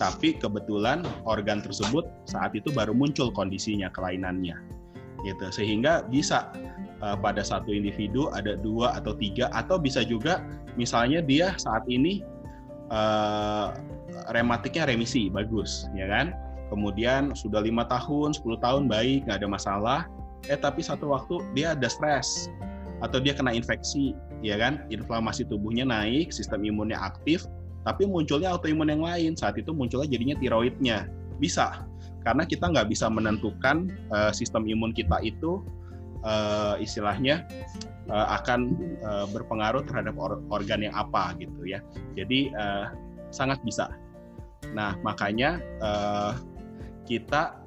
tapi 0.00 0.34
kebetulan 0.34 1.06
organ 1.28 1.62
tersebut 1.62 2.08
saat 2.26 2.56
itu 2.56 2.72
baru 2.74 2.96
muncul 2.96 3.30
kondisinya 3.30 3.92
kelainannya. 3.94 4.58
Gitu. 5.22 5.46
Sehingga 5.54 6.04
bisa 6.08 6.50
uh, 7.00 7.16
pada 7.16 7.40
satu 7.40 7.72
individu 7.72 8.28
ada 8.34 8.58
dua 8.58 8.98
atau 8.98 9.16
tiga 9.16 9.48
atau 9.54 9.80
bisa 9.80 10.04
juga 10.04 10.44
misalnya 10.74 11.24
dia 11.24 11.54
saat 11.56 11.86
ini 11.88 12.20
uh, 12.92 13.72
rematiknya 14.32 14.88
remisi 14.90 15.32
bagus 15.32 15.88
ya 15.96 16.04
kan 16.10 16.36
kemudian 16.74 17.30
sudah 17.38 17.62
lima 17.62 17.86
tahun 17.86 18.34
10 18.34 18.58
tahun 18.58 18.90
baik 18.90 19.30
nggak 19.30 19.38
ada 19.38 19.48
masalah. 19.48 20.00
Eh 20.50 20.58
tapi 20.58 20.82
satu 20.82 21.14
waktu 21.14 21.38
dia 21.54 21.78
ada 21.78 21.86
stres 21.86 22.50
atau 22.98 23.22
dia 23.22 23.38
kena 23.38 23.54
infeksi 23.54 24.18
ya 24.42 24.58
kan? 24.58 24.82
Inflamasi 24.90 25.46
tubuhnya 25.46 25.86
naik 25.86 26.34
sistem 26.34 26.66
imunnya 26.66 26.98
aktif 26.98 27.46
tapi 27.86 28.10
munculnya 28.10 28.50
autoimun 28.50 28.90
yang 28.90 29.06
lain. 29.06 29.32
Saat 29.38 29.54
itu 29.62 29.70
munculnya 29.70 30.10
jadinya 30.10 30.34
tiroidnya. 30.42 31.06
Bisa 31.38 31.86
karena 32.26 32.48
kita 32.48 32.72
nggak 32.72 32.88
bisa 32.88 33.06
menentukan 33.06 33.92
uh, 34.10 34.32
sistem 34.32 34.64
imun 34.64 34.96
kita 34.96 35.20
itu 35.20 35.60
uh, 36.24 36.74
istilahnya 36.80 37.44
uh, 38.08 38.40
akan 38.40 38.72
uh, 39.04 39.28
berpengaruh 39.28 39.84
terhadap 39.84 40.16
or 40.16 40.40
organ 40.48 40.82
yang 40.88 40.96
apa 40.96 41.36
gitu 41.36 41.68
ya. 41.68 41.84
Jadi 42.16 42.50
uh, 42.56 42.90
sangat 43.28 43.60
bisa. 43.62 43.92
Nah 44.72 44.96
makanya 45.04 45.60
uh, 45.84 46.32
kita 47.04 47.60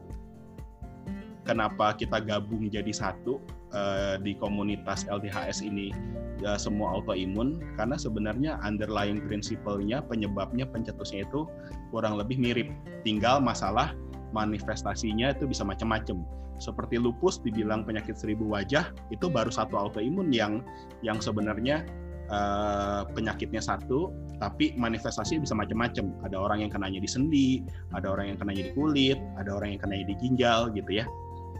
kenapa 1.47 1.95
kita 1.95 2.19
gabung 2.19 2.67
jadi 2.67 2.91
satu 2.91 3.39
uh, 3.71 4.19
di 4.19 4.35
komunitas 4.35 5.07
LTHS 5.07 5.63
ini 5.63 5.95
ya, 6.43 6.59
semua 6.59 6.99
autoimun? 6.99 7.61
Karena 7.79 7.95
sebenarnya 7.95 8.59
underlying 8.61 9.23
prinsipalnya 9.23 10.03
penyebabnya 10.03 10.67
pencetusnya 10.67 11.23
itu 11.23 11.47
kurang 11.89 12.19
lebih 12.19 12.35
mirip. 12.35 12.67
Tinggal 13.07 13.39
masalah 13.39 13.95
manifestasinya 14.35 15.31
itu 15.31 15.47
bisa 15.47 15.63
macam-macam 15.63 16.27
seperti 16.57 16.97
lupus 16.97 17.37
dibilang 17.39 17.85
penyakit 17.85 18.17
seribu 18.17 18.49
wajah 18.49 18.89
itu 19.13 19.29
baru 19.29 19.53
satu 19.53 19.77
autoimun 19.77 20.33
yang 20.33 20.65
yang 21.05 21.21
sebenarnya 21.21 21.85
uh, 22.29 23.07
penyakitnya 23.11 23.59
satu 23.59 24.11
tapi 24.37 24.77
manifestasi 24.77 25.41
bisa 25.41 25.57
macam-macam. 25.57 26.13
Ada 26.25 26.37
orang 26.37 26.59
yang 26.65 26.71
kenanya 26.71 26.99
di 27.01 27.09
sendi, 27.09 27.49
ada 27.95 28.13
orang 28.13 28.35
yang 28.35 28.37
kenanya 28.37 28.69
di 28.69 28.71
kulit, 28.77 29.17
ada 29.39 29.57
orang 29.57 29.75
yang 29.77 29.81
kenanya 29.81 30.05
di 30.07 30.15
ginjal 30.21 30.69
gitu 30.71 30.91
ya. 31.01 31.05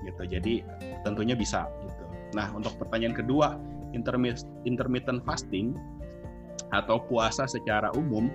Gitu. 0.06 0.24
Jadi 0.30 0.54
tentunya 1.02 1.34
bisa 1.34 1.66
gitu. 1.82 2.04
Nah, 2.38 2.52
untuk 2.54 2.76
pertanyaan 2.78 3.16
kedua, 3.16 3.58
intermittent 4.68 5.24
fasting 5.24 5.74
atau 6.76 7.00
puasa 7.08 7.48
secara 7.48 7.90
umum 7.96 8.28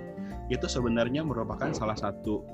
itu 0.48 0.64
sebenarnya 0.64 1.22
merupakan 1.24 1.70
salah 1.72 1.96
satu 1.96 2.44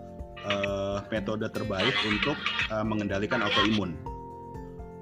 uh, 0.47 0.99
metode 1.11 1.47
terbaik 1.51 1.95
untuk 2.07 2.37
uh, 2.71 2.85
mengendalikan 2.85 3.43
autoimun. 3.43 3.95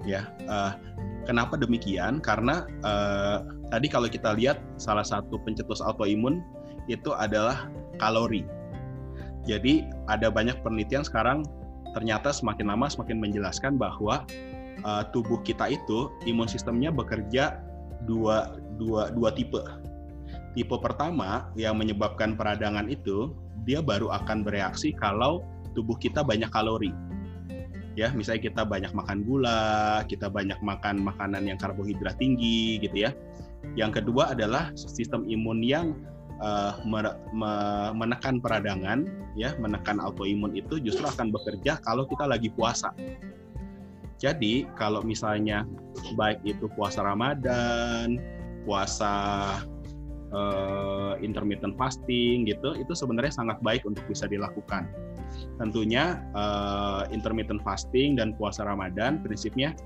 Ya, 0.07 0.31
uh, 0.47 0.79
kenapa 1.27 1.59
demikian? 1.59 2.23
Karena 2.23 2.63
uh, 2.87 3.43
tadi 3.71 3.87
kalau 3.91 4.07
kita 4.07 4.35
lihat 4.37 4.63
salah 4.79 5.05
satu 5.05 5.39
pencetus 5.43 5.83
autoimun 5.83 6.43
itu 6.87 7.11
adalah 7.15 7.67
kalori. 7.99 8.47
Jadi 9.47 9.87
ada 10.11 10.31
banyak 10.31 10.59
penelitian 10.63 11.07
sekarang 11.07 11.47
ternyata 11.95 12.35
semakin 12.35 12.67
lama 12.75 12.91
semakin 12.91 13.23
menjelaskan 13.23 13.79
bahwa 13.79 14.27
uh, 14.83 15.03
tubuh 15.15 15.41
kita 15.47 15.71
itu 15.71 16.11
imun 16.27 16.51
sistemnya 16.51 16.91
bekerja 16.91 17.63
dua 18.05 18.59
dua 18.77 19.11
dua 19.15 19.31
tipe. 19.33 19.63
tipe 20.53 20.77
pertama 20.83 21.49
yang 21.55 21.79
menyebabkan 21.79 22.35
peradangan 22.35 22.91
itu 22.91 23.33
dia 23.65 23.83
baru 23.83 24.13
akan 24.13 24.47
bereaksi 24.47 24.95
kalau 24.95 25.43
tubuh 25.75 25.99
kita 25.99 26.23
banyak 26.23 26.49
kalori. 26.49 26.95
Ya, 27.97 28.13
misalnya 28.13 28.53
kita 28.53 28.63
banyak 28.69 28.93
makan 28.93 29.25
gula, 29.25 30.05
kita 30.05 30.29
banyak 30.29 30.61
makan 30.61 31.01
makanan 31.01 31.49
yang 31.49 31.57
karbohidrat 31.57 32.21
tinggi 32.21 32.77
gitu 32.77 33.09
ya. 33.09 33.17
Yang 33.75 34.03
kedua 34.03 34.37
adalah 34.37 34.71
sistem 34.77 35.27
imun 35.27 35.61
yang 35.61 35.99
uh, 36.41 36.79
menekan 37.93 38.39
peradangan, 38.39 39.09
ya, 39.35 39.57
menekan 39.59 39.99
autoimun 40.01 40.55
itu 40.55 40.79
justru 40.81 41.05
akan 41.05 41.33
bekerja 41.33 41.81
kalau 41.83 42.07
kita 42.07 42.25
lagi 42.29 42.53
puasa. 42.53 42.93
Jadi 44.17 44.65
kalau 44.81 45.05
misalnya 45.05 45.69
baik 46.17 46.41
itu 46.49 46.73
puasa 46.73 47.05
Ramadan, 47.05 48.17
puasa 48.65 49.13
uh, 50.33 51.21
intermittent 51.21 51.77
fasting 51.77 52.49
gitu, 52.49 52.73
itu 52.81 52.93
sebenarnya 52.97 53.37
sangat 53.37 53.61
baik 53.61 53.85
untuk 53.85 54.01
bisa 54.09 54.25
dilakukan. 54.25 54.89
Tentunya 55.61 56.25
uh, 56.33 57.05
intermittent 57.13 57.61
fasting 57.61 58.17
dan 58.17 58.33
puasa 58.41 58.65
Ramadan 58.65 59.21
prinsipnya 59.21 59.77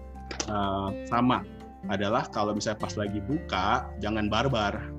uh, 0.47 0.95
sama 1.11 1.43
adalah 1.89 2.29
kalau 2.29 2.53
misalnya 2.53 2.83
pas 2.83 2.95
lagi 2.99 3.23
buka 3.25 3.89
jangan 4.05 4.29
barbar 4.29 4.93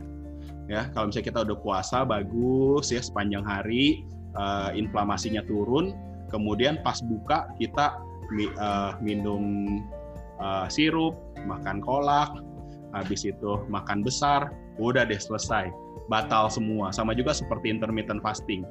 ya 0.66 0.90
kalau 0.96 1.12
misalnya 1.12 1.28
kita 1.30 1.40
udah 1.46 1.58
puasa 1.62 2.02
bagus 2.08 2.90
ya 2.90 3.04
sepanjang 3.04 3.46
hari 3.46 4.02
uh, 4.34 4.74
inflamasinya 4.74 5.46
turun 5.46 5.94
kemudian 6.32 6.80
pas 6.82 6.98
buka 7.04 7.52
kita 7.60 8.00
uh, 8.58 8.96
minum 9.04 9.68
uh, 10.42 10.66
sirup, 10.68 11.14
makan 11.46 11.80
kolak, 11.80 12.34
habis 12.92 13.24
itu 13.24 13.62
makan 13.70 14.02
besar, 14.02 14.52
udah 14.82 15.06
deh 15.06 15.20
selesai, 15.22 15.70
batal 16.10 16.50
semua. 16.50 16.90
Sama 16.92 17.14
juga 17.14 17.32
seperti 17.32 17.72
intermittent 17.72 18.20
fasting. 18.26 18.66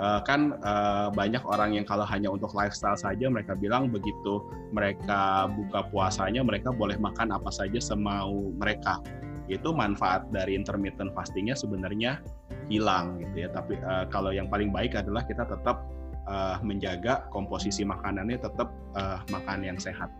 Uh, 0.00 0.24
kan 0.24 0.56
uh, 0.64 1.12
banyak 1.12 1.44
orang 1.44 1.76
yang 1.76 1.84
kalau 1.84 2.08
hanya 2.08 2.32
untuk 2.32 2.56
lifestyle 2.56 2.96
saja 2.96 3.28
mereka 3.28 3.52
bilang 3.52 3.92
begitu 3.92 4.40
mereka 4.72 5.44
buka 5.52 5.84
puasanya 5.92 6.40
mereka 6.40 6.72
boleh 6.72 6.96
makan 6.96 7.28
apa 7.28 7.52
saja 7.52 7.76
semau 7.76 8.56
mereka 8.56 9.04
itu 9.52 9.68
manfaat 9.68 10.24
dari 10.32 10.56
intermittent 10.56 11.12
fastingnya 11.12 11.52
sebenarnya 11.52 12.24
hilang 12.72 13.20
gitu 13.20 13.44
ya 13.44 13.48
tapi 13.52 13.76
uh, 13.84 14.08
kalau 14.08 14.32
yang 14.32 14.48
paling 14.48 14.72
baik 14.72 14.96
adalah 14.96 15.28
kita 15.28 15.44
tetap 15.44 15.84
uh, 16.26 16.56
menjaga 16.62 17.26
komposisi 17.30 17.82
makanannya 17.82 18.38
tetap 18.38 18.68
uh, 18.94 19.22
makan 19.30 19.66
yang 19.66 19.78
sehat. 19.78 20.10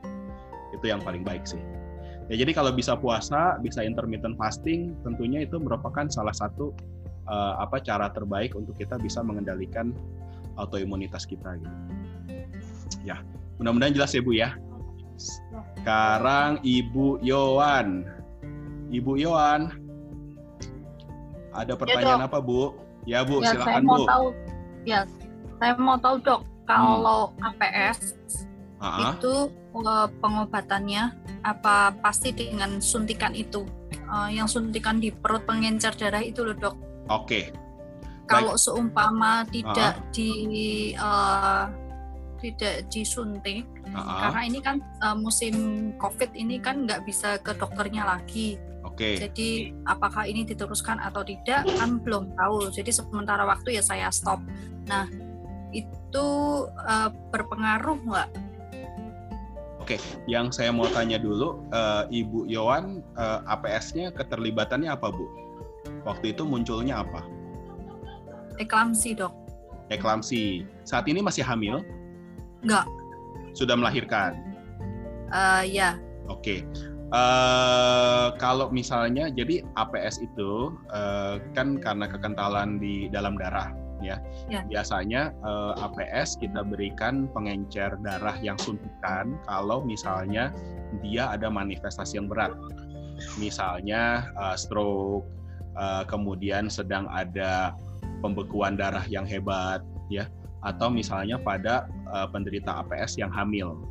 Itu 0.73 0.89
yang 0.89 1.03
paling 1.05 1.23
baik 1.23 1.45
sih. 1.45 1.61
Ya 2.31 2.39
jadi 2.39 2.55
kalau 2.55 2.73
bisa 2.73 2.97
puasa, 2.97 3.59
bisa 3.61 3.83
intermittent 3.85 4.39
fasting, 4.39 4.97
tentunya 5.05 5.45
itu 5.45 5.59
merupakan 5.59 6.07
salah 6.09 6.33
satu 6.33 6.73
uh, 7.27 7.61
apa 7.61 7.83
cara 7.83 8.11
terbaik 8.11 8.55
untuk 8.57 8.75
kita 8.79 8.99
bisa 8.99 9.21
mengendalikan 9.23 9.91
autoimunitas 10.57 11.25
kita 11.25 11.59
gitu. 11.59 11.77
Ya, 13.03 13.21
mudah-mudahan 13.59 13.95
jelas 13.97 14.13
ya 14.15 14.23
Bu 14.23 14.33
ya. 14.37 14.55
Sekarang 15.19 16.63
Ibu 16.63 17.23
Yowan. 17.23 18.07
Ibu 18.93 19.17
Yowan, 19.17 19.73
ada 21.53 21.77
ya, 21.77 21.79
pertanyaan 21.79 22.23
ya, 22.25 22.29
apa 22.29 22.39
Bu? 22.41 22.77
Ya 23.05 23.21
Bu, 23.25 23.45
ya, 23.45 23.57
silakan 23.57 23.69
saya 23.69 23.81
mau 23.85 23.97
Bu. 23.97 24.05
Tahu, 24.09 24.27
ya, 24.89 25.01
saya 25.61 25.73
mau 25.77 25.97
tahu 26.01 26.17
dok, 26.25 26.41
kalau 26.65 27.21
hmm. 27.37 27.49
APS 27.53 27.99
uh-huh. 28.81 29.13
itu 29.17 29.35
uh, 29.77 30.09
pengobatannya 30.21 31.03
apa 31.45 31.93
pasti 32.01 32.33
dengan 32.33 32.81
suntikan 32.81 33.37
itu? 33.37 33.65
Uh, 34.13 34.29
yang 34.29 34.45
suntikan 34.45 35.01
di 35.01 35.09
perut 35.09 35.45
pengencer 35.49 35.93
darah 35.97 36.21
itu 36.21 36.45
loh 36.45 36.57
dok. 36.57 36.77
Oke. 37.11 37.27
Okay. 37.27 37.45
Kalau 38.31 38.55
seumpama 38.57 39.45
tidak 39.51 39.99
uh-huh. 39.99 40.13
di 40.15 40.33
uh, 40.97 41.67
tidak 42.41 42.87
disuntik, 42.89 43.67
uh-huh. 43.93 44.19
karena 44.29 44.41
ini 44.47 44.59
kan 44.63 44.77
uh, 45.03 45.15
musim 45.19 45.55
COVID 45.99 46.33
ini 46.35 46.63
kan 46.63 46.87
nggak 46.87 47.05
bisa 47.07 47.39
ke 47.43 47.55
dokternya 47.59 48.07
lagi. 48.07 48.57
Oke. 48.87 49.15
Okay. 49.19 49.29
Jadi 49.29 49.49
apakah 49.87 50.27
ini 50.27 50.47
diteruskan 50.47 51.03
atau 51.03 51.27
tidak 51.27 51.67
kan 51.67 52.01
belum 52.01 52.35
tahu. 52.39 52.71
Jadi 52.71 52.91
sementara 52.95 53.45
waktu 53.45 53.79
ya 53.79 53.83
saya 53.83 54.09
stop. 54.09 54.39
Nah 54.87 55.07
itu 55.73 56.29
uh, 56.69 57.11
berpengaruh 57.33 57.99
nggak? 58.07 58.31
Oke, 59.83 59.99
yang 60.31 60.55
saya 60.55 60.71
mau 60.71 60.87
tanya 60.95 61.19
dulu, 61.19 61.59
uh, 61.75 62.07
Ibu 62.07 62.47
Yowan, 62.47 63.03
uh, 63.19 63.43
APS-nya 63.51 64.15
keterlibatannya 64.15 64.87
apa, 64.87 65.11
Bu? 65.11 65.27
Waktu 66.03 66.35
itu 66.35 66.43
munculnya 66.43 67.03
apa? 67.03 67.23
Eklamsi, 68.59 69.17
dok. 69.17 69.33
Eklamsi. 69.89 70.67
Saat 70.83 71.07
ini 71.07 71.23
masih 71.23 71.47
hamil? 71.47 71.83
Enggak. 72.63 72.87
Sudah 73.53 73.77
melahirkan? 73.79 74.39
Uh, 75.33 75.63
ya. 75.67 75.99
Oke. 76.29 76.67
Uh, 77.13 78.33
kalau 78.41 78.73
misalnya, 78.73 79.29
jadi 79.29 79.61
APS 79.77 80.25
itu 80.25 80.73
uh, 80.89 81.37
kan 81.53 81.77
karena 81.77 82.09
kekentalan 82.09 82.81
di 82.81 83.13
dalam 83.13 83.37
darah 83.37 83.69
ya. 84.03 84.17
ya. 84.51 84.67
Biasanya 84.67 85.31
uh, 85.47 85.73
eh, 85.79 85.85
APS 85.87 86.37
kita 86.37 86.67
berikan 86.67 87.31
pengencer 87.31 87.95
darah 88.03 88.35
yang 88.43 88.59
suntikan 88.59 89.39
kalau 89.47 89.81
misalnya 89.87 90.51
dia 91.01 91.31
ada 91.31 91.49
manifestasi 91.49 92.19
yang 92.19 92.27
berat. 92.27 92.53
Misalnya 93.39 94.27
uh, 94.35 94.59
stroke, 94.59 95.25
uh, 95.77 96.05
kemudian 96.09 96.69
sedang 96.73 97.09
ada 97.11 97.77
pembekuan 98.23 98.79
darah 98.79 99.05
yang 99.11 99.27
hebat 99.27 99.83
ya 100.07 100.31
atau 100.63 100.89
misalnya 100.89 101.39
pada 101.43 101.91
uh, 102.11 102.31
penderita 102.31 102.87
APS 102.87 103.19
yang 103.19 103.31
hamil. 103.35 103.83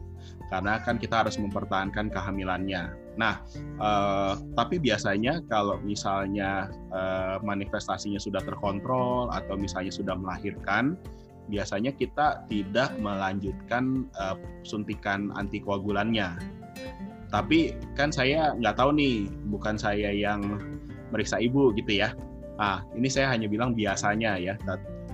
Karena 0.52 0.80
kan 0.84 1.00
kita 1.00 1.24
harus 1.24 1.40
mempertahankan 1.40 2.12
kehamilannya. 2.12 2.92
Nah, 3.16 3.40
uh, 3.80 4.36
tapi 4.56 4.80
biasanya 4.80 5.44
kalau 5.48 5.80
misalnya 5.84 6.72
uh, 6.92 7.40
manifestasinya 7.44 8.20
sudah 8.20 8.44
terkontrol 8.44 9.32
atau 9.32 9.56
misalnya 9.56 9.92
sudah 9.92 10.16
melahirkan, 10.16 11.00
biasanya 11.52 11.92
kita 11.96 12.44
tidak 12.48 12.96
melanjutkan 13.00 14.08
uh, 14.20 14.36
suntikan 14.64 15.32
antikoagulannya. 15.36 16.36
Tapi 17.32 17.76
kan 17.96 18.12
saya 18.12 18.52
nggak 18.60 18.76
tahu 18.76 18.92
nih, 18.96 19.32
bukan 19.48 19.80
saya 19.80 20.12
yang 20.12 20.60
meriksa 21.12 21.38
ibu 21.38 21.76
gitu 21.76 22.02
ya. 22.02 22.16
Ah, 22.60 22.84
ini 22.98 23.08
saya 23.08 23.32
hanya 23.32 23.48
bilang 23.52 23.76
biasanya 23.76 24.38
ya. 24.40 24.56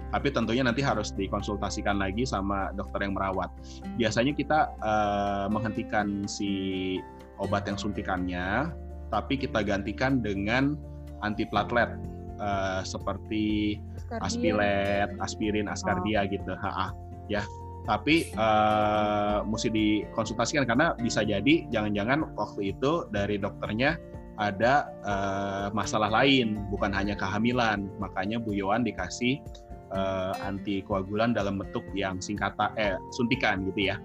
Tapi 0.07 0.27
tentunya 0.31 0.63
nanti 0.63 0.79
harus 0.79 1.11
dikonsultasikan 1.11 1.99
lagi 1.99 2.23
sama 2.23 2.71
dokter 2.71 3.03
yang 3.03 3.13
merawat. 3.13 3.51
Biasanya 3.99 4.31
kita 4.31 4.71
uh, 4.79 5.51
menghentikan 5.51 6.23
si 6.31 6.95
obat 7.43 7.67
yang 7.67 7.75
suntikannya, 7.75 8.71
tapi 9.11 9.35
kita 9.35 9.63
gantikan 9.67 10.23
dengan 10.23 10.79
antiplatelet 11.21 11.91
uh, 12.39 12.81
seperti 12.87 13.77
aspilet, 14.23 15.11
aspirin, 15.19 15.67
askardia 15.67 16.23
oh. 16.23 16.31
gitu. 16.31 16.53
Ha, 16.55 16.91
ya. 17.27 17.43
Tapi 17.87 18.35
uh, 18.35 19.47
mesti 19.47 19.71
dikonsultasikan 19.71 20.67
karena 20.67 20.91
bisa 20.99 21.23
jadi 21.23 21.71
jangan-jangan 21.71 22.35
waktu 22.35 22.75
itu 22.75 23.07
dari 23.15 23.39
dokternya 23.39 23.95
ada 24.37 24.93
uh, 25.01 25.67
masalah 25.73 26.13
lain, 26.13 26.61
bukan 26.69 26.93
hanya 26.93 27.17
kehamilan. 27.17 27.89
Makanya 27.97 28.37
Bu 28.37 28.53
Yohan 28.53 28.85
dikasih 28.85 29.41
uh, 29.89 30.33
antikoagulan 30.45 31.33
dalam 31.33 31.57
bentuk 31.57 31.83
yang 31.97 32.21
singkatan 32.21 32.69
eh 32.77 32.95
suntikan 33.17 33.65
gitu 33.73 33.93
ya. 33.93 33.97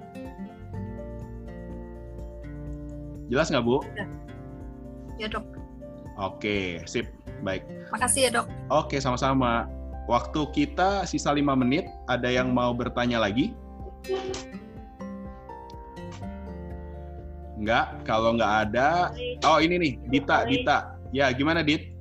Jelas 3.29 3.49
nggak 3.49 3.65
Bu? 3.65 3.81
Ya. 3.97 4.07
ya 5.17 5.27
dok. 5.33 5.45
Oke, 6.21 6.85
sip. 6.85 7.09
Baik. 7.41 7.65
Makasih 7.89 8.29
ya 8.29 8.31
dok. 8.41 8.47
Oke, 8.69 9.01
sama-sama. 9.01 9.69
Waktu 10.11 10.51
kita 10.53 11.07
sisa 11.09 11.33
lima 11.33 11.55
menit, 11.55 11.87
ada 12.11 12.29
yang 12.29 12.53
mau 12.53 12.75
bertanya 12.75 13.23
lagi? 13.23 13.55
Enggak, 17.63 17.95
kalau 18.03 18.35
nggak 18.35 18.53
ada. 18.67 19.15
Oh 19.47 19.63
ini 19.63 19.79
nih, 19.79 19.93
Dita, 20.11 20.43
Dita. 20.51 20.99
Ya, 21.15 21.31
gimana 21.31 21.63
Dit? 21.63 21.95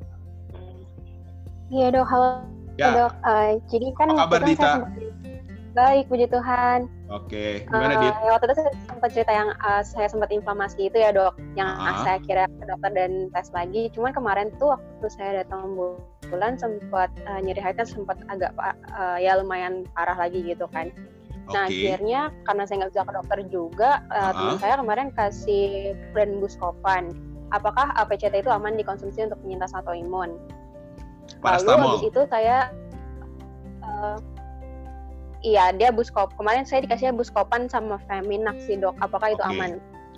Iya 1.69 1.93
dok, 1.93 2.05
halo 2.09 2.49
ya. 2.81 2.89
dok. 2.97 3.13
Uh, 3.21 3.61
jadi 3.69 3.87
kan 3.93 4.09
Apa 4.09 4.25
kabar 4.25 4.41
Dita? 4.41 4.71
Baik, 5.77 6.09
puji 6.09 6.25
Tuhan. 6.33 6.89
Oke, 7.13 7.61
gimana 7.69 7.93
uh, 7.93 7.99
Dit? 8.01 8.13
Waktu 8.25 8.45
itu 8.49 8.55
saya 8.57 8.73
sempat 8.89 9.09
cerita 9.13 9.31
yang 9.37 9.49
uh, 9.61 9.83
saya 9.85 10.07
sempat 10.09 10.33
inflamasi 10.33 10.89
itu 10.89 10.97
ya 10.97 11.13
dok, 11.13 11.37
yang 11.53 11.69
uh 11.69 11.93
-huh. 11.93 12.09
saya 12.09 12.17
kira 12.25 12.49
ke 12.49 12.63
dokter 12.65 12.91
dan 12.97 13.29
tes 13.29 13.53
lagi. 13.53 13.93
Cuman 13.93 14.17
kemarin 14.17 14.49
tuh 14.57 14.73
waktu 14.73 15.07
saya 15.13 15.45
datang 15.45 15.77
bulan 16.25 16.57
sempat 16.57 17.13
uh, 17.29 17.37
nyeri 17.37 17.61
hati 17.61 17.85
sempat 17.85 18.17
agak 18.33 18.49
uh, 18.97 19.21
ya 19.21 19.37
lumayan 19.37 19.85
parah 19.93 20.17
lagi 20.17 20.41
gitu 20.41 20.65
kan. 20.73 20.89
Okay. 21.47 21.53
Nah 21.53 21.63
akhirnya 21.67 22.21
karena 22.45 22.63
saya 22.67 22.75
nggak 22.83 22.91
bisa 22.93 23.07
ke 23.07 23.13
dokter 23.13 23.39
juga, 23.49 23.91
uh, 24.09 24.15
uh 24.15 24.21
-huh. 24.21 24.33
teman 24.35 24.55
saya 24.61 24.73
kemarin 24.77 25.07
kasih 25.15 25.95
brand 26.13 26.33
Buscopan. 26.37 27.03
Apakah 27.51 27.91
APCT 27.99 28.47
itu 28.47 28.51
aman 28.51 28.79
dikonsumsi 28.79 29.27
untuk 29.27 29.39
penyintas 29.43 29.75
autoimun? 29.75 30.39
Lalu 31.43 31.69
habis 31.75 32.03
itu 32.07 32.21
saya 32.31 32.71
uh, 33.83 34.17
iya 35.41 35.73
dia 35.75 35.89
buskop. 35.89 36.33
Kemarin 36.37 36.63
saya 36.63 36.85
dikasih 36.85 37.13
buskopan 37.13 37.67
sama 37.67 37.97
Feminax 38.05 38.67
sih 38.69 38.77
dok. 38.77 38.95
Apakah 39.01 39.35
itu 39.35 39.43
okay. 39.43 39.51
aman? 39.51 39.71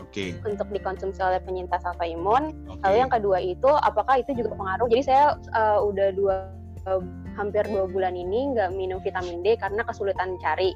Okay. 0.09 0.30
Untuk 0.45 0.69
dikonsumsi 0.69 1.19
oleh 1.21 1.41
penyintas 1.41 1.82
autoimun. 1.86 2.53
Okay. 2.69 2.82
Lalu 2.86 2.97
yang 3.01 3.11
kedua 3.11 3.38
itu 3.41 3.69
apakah 3.69 4.21
itu 4.21 4.32
juga 4.38 4.53
pengaruh? 4.53 4.88
Jadi 4.91 5.03
saya 5.05 5.38
uh, 5.55 5.80
udah 5.82 6.07
dua 6.13 6.36
uh, 6.86 7.01
hampir 7.34 7.65
dua 7.65 7.89
bulan 7.89 8.13
ini 8.13 8.53
nggak 8.53 8.74
minum 8.78 9.01
vitamin 9.01 9.41
D 9.41 9.57
karena 9.57 9.82
kesulitan 9.82 10.38
cari. 10.38 10.76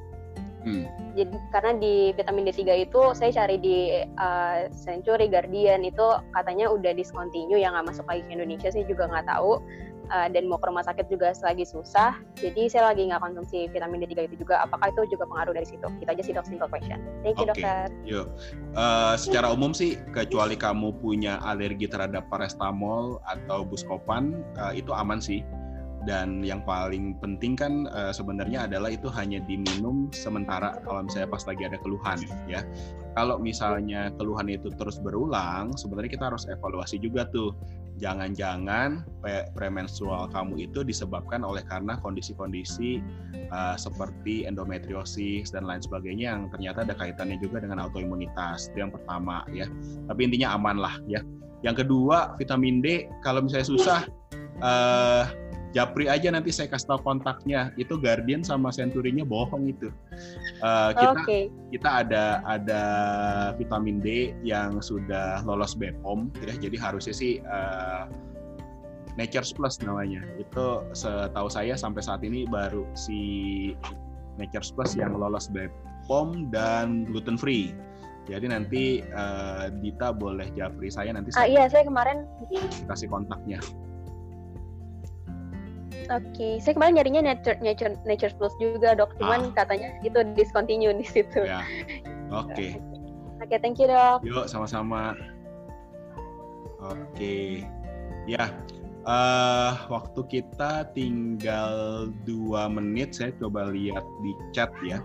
Hmm. 0.66 0.86
Jadi 1.14 1.38
karena 1.54 1.72
di 1.78 2.12
vitamin 2.18 2.50
D3 2.50 2.90
itu 2.90 3.02
saya 3.14 3.32
cari 3.34 3.58
di 3.62 3.78
uh, 4.18 4.68
Century 4.74 5.30
Guardian 5.30 5.86
itu 5.86 6.08
katanya 6.34 6.68
udah 6.72 6.92
discontinue 6.98 7.62
yang 7.62 7.78
nggak 7.78 7.94
masuk 7.94 8.06
lagi 8.10 8.26
ke 8.26 8.32
Indonesia 8.36 8.70
sih 8.74 8.84
juga 8.84 9.08
nggak 9.08 9.28
tahu 9.30 9.62
uh, 10.12 10.28
dan 10.32 10.48
mau 10.48 10.60
ke 10.60 10.68
rumah 10.68 10.84
sakit 10.84 11.08
juga 11.12 11.32
lagi 11.44 11.64
susah. 11.68 12.16
Jadi 12.40 12.72
saya 12.72 12.92
lagi 12.92 13.08
nggak 13.08 13.22
konsumsi 13.22 13.68
vitamin 13.72 14.04
D3 14.04 14.32
itu 14.32 14.36
juga. 14.44 14.64
Apakah 14.64 14.92
itu 14.92 15.16
juga 15.16 15.28
pengaruh 15.28 15.54
dari 15.56 15.68
situ? 15.68 15.88
Kita 16.04 16.10
aja 16.16 16.24
sih 16.24 16.34
dok 16.36 16.48
simple 16.48 16.70
question. 16.72 17.00
Thank 17.24 17.40
you 17.40 17.48
okay. 17.48 17.64
dokter. 17.64 17.86
Yuk. 18.08 18.28
Uh, 18.76 19.16
secara 19.20 19.52
umum 19.52 19.72
sih 19.72 20.00
kecuali 20.12 20.56
kamu 20.56 20.96
punya 21.00 21.40
alergi 21.44 21.88
terhadap 21.88 22.28
paracetamol 22.32 23.20
atau 23.28 23.64
buscopan 23.64 24.36
uh, 24.60 24.74
itu 24.76 24.92
aman 24.92 25.20
sih 25.20 25.44
dan 26.08 26.40
yang 26.40 26.64
paling 26.64 27.20
penting 27.20 27.60
kan 27.60 27.84
uh, 27.92 28.16
sebenarnya 28.16 28.64
adalah 28.64 28.88
itu 28.88 29.12
hanya 29.12 29.44
diminum 29.44 30.08
sementara 30.16 30.80
kalau 30.88 31.04
misalnya 31.04 31.28
pas 31.28 31.44
lagi 31.44 31.68
ada 31.68 31.76
keluhan 31.84 32.24
ya. 32.48 32.64
Kalau 33.20 33.36
misalnya 33.42 34.14
keluhan 34.16 34.48
itu 34.48 34.72
terus 34.80 35.04
berulang 35.04 35.76
sebenarnya 35.76 36.16
kita 36.16 36.26
harus 36.32 36.48
evaluasi 36.48 36.96
juga 37.04 37.28
tuh. 37.28 37.52
Jangan-jangan 37.98 39.02
premenstrual 39.58 40.30
kamu 40.30 40.70
itu 40.70 40.86
disebabkan 40.86 41.42
oleh 41.42 41.66
karena 41.66 41.98
kondisi-kondisi 41.98 43.02
uh, 43.50 43.74
seperti 43.74 44.46
endometriosis 44.46 45.50
dan 45.50 45.66
lain 45.66 45.82
sebagainya 45.82 46.30
yang 46.30 46.46
ternyata 46.54 46.86
ada 46.86 46.94
kaitannya 46.94 47.42
juga 47.42 47.58
dengan 47.58 47.82
autoimunitas. 47.82 48.70
Itu 48.70 48.86
yang 48.86 48.94
pertama 48.94 49.42
ya. 49.50 49.66
Tapi 50.06 50.30
intinya 50.30 50.54
aman 50.54 50.78
lah 50.78 50.96
ya. 51.10 51.26
Yang 51.66 51.90
kedua 51.90 52.38
vitamin 52.38 52.86
D. 52.86 53.10
Kalau 53.26 53.42
misalnya 53.42 53.66
susah 53.66 54.02
uh, 54.62 55.26
Japri 55.78 56.10
aja 56.10 56.34
nanti 56.34 56.50
saya 56.50 56.74
kasih 56.74 56.90
tahu 56.90 57.06
kontaknya. 57.06 57.70
Itu 57.78 58.02
Guardian 58.02 58.42
sama 58.42 58.74
Century-nya 58.74 59.22
bohong 59.22 59.70
itu. 59.70 59.94
Uh, 60.66 60.90
kita 60.98 61.22
okay. 61.22 61.44
kita 61.70 61.90
ada 62.02 62.42
ada 62.50 62.84
vitamin 63.62 64.02
D 64.02 64.34
yang 64.42 64.82
sudah 64.82 65.46
lolos 65.46 65.78
BPOM 65.78 66.34
ya. 66.42 66.58
Jadi 66.58 66.82
harusnya 66.82 67.14
sih 67.14 67.38
uh, 67.46 68.10
Nature's 69.22 69.54
Plus 69.54 69.78
namanya. 69.86 70.26
Itu 70.42 70.82
setahu 70.98 71.46
saya 71.46 71.78
sampai 71.78 72.02
saat 72.02 72.26
ini 72.26 72.50
baru 72.50 72.90
si 72.98 73.22
Nature's 74.42 74.74
Plus 74.74 74.98
yang 74.98 75.14
lolos 75.14 75.46
BPOM 75.54 76.50
dan 76.50 77.06
gluten 77.06 77.38
free. 77.38 77.78
Jadi 78.26 78.50
nanti 78.50 79.06
uh, 79.14 79.70
Dita 79.78 80.10
boleh 80.10 80.50
japri 80.58 80.90
saya 80.90 81.14
nanti. 81.14 81.32
Ah 81.38 81.46
iya, 81.46 81.70
saya 81.70 81.86
kemarin 81.86 82.26
kasih 82.90 83.08
kontaknya. 83.14 83.62
Oke, 86.08 86.24
okay. 86.32 86.54
saya 86.64 86.80
kemarin 86.80 86.96
nyarinya 86.96 87.22
Nature 87.36 87.60
Nature 87.60 88.00
Nature 88.08 88.34
Plus 88.40 88.56
juga 88.64 88.96
dok, 88.96 89.12
cuman 89.20 89.52
ah. 89.52 89.54
katanya 89.60 89.92
itu 90.08 90.20
discontinue 90.40 90.96
di 90.96 91.04
situ. 91.04 91.44
Ya. 91.44 91.64
Oke. 92.32 92.56
Okay. 92.56 92.72
Oke, 93.44 93.54
okay, 93.54 93.58
thank 93.60 93.78
you 93.78 93.92
dok. 93.92 94.24
Yuk, 94.24 94.48
sama-sama. 94.48 95.14
Oke, 96.80 96.96
okay. 97.14 97.48
ya. 98.26 98.50
Uh, 99.08 99.72
waktu 99.88 100.20
kita 100.28 100.92
tinggal 100.92 102.08
dua 102.28 102.68
menit, 102.68 103.16
saya 103.16 103.32
coba 103.40 103.72
lihat 103.72 104.04
di 104.24 104.32
chat 104.52 104.68
ya. 104.84 105.00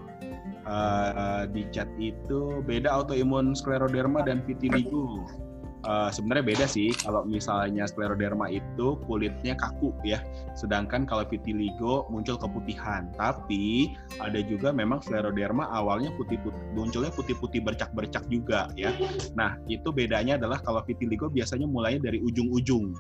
Uh, 0.66 1.46
di 1.50 1.66
chat 1.74 1.86
itu 1.98 2.62
beda 2.62 2.90
autoimun 2.90 3.54
skleroderma 3.54 4.22
dan 4.26 4.42
vitiligo 4.46 5.22
uh, 5.86 6.10
sebenarnya 6.10 6.44
beda 6.44 6.66
sih 6.66 6.90
kalau 7.02 7.26
misalnya 7.26 7.86
skleroderma 7.86 8.50
itu 8.50 8.98
kulitnya 9.06 9.54
kaku 9.58 9.94
ya. 10.06 10.22
Sedangkan 10.54 11.04
kalau 11.06 11.26
vitiligo 11.26 12.06
muncul 12.08 12.38
keputihan. 12.38 13.10
Tapi 13.18 13.94
ada 14.22 14.40
juga 14.42 14.70
memang 14.70 15.02
skleroderma 15.02 15.68
awalnya 15.70 16.14
putih-putih 16.14 16.74
munculnya 16.74 17.12
putih-putih 17.14 17.62
bercak-bercak 17.62 18.24
juga 18.30 18.70
ya. 18.78 18.94
Nah 19.38 19.58
itu 19.66 19.90
bedanya 19.90 20.38
adalah 20.38 20.62
kalau 20.62 20.82
vitiligo 20.86 21.28
biasanya 21.30 21.66
mulainya 21.66 22.10
dari 22.10 22.18
ujung-ujung 22.22 22.94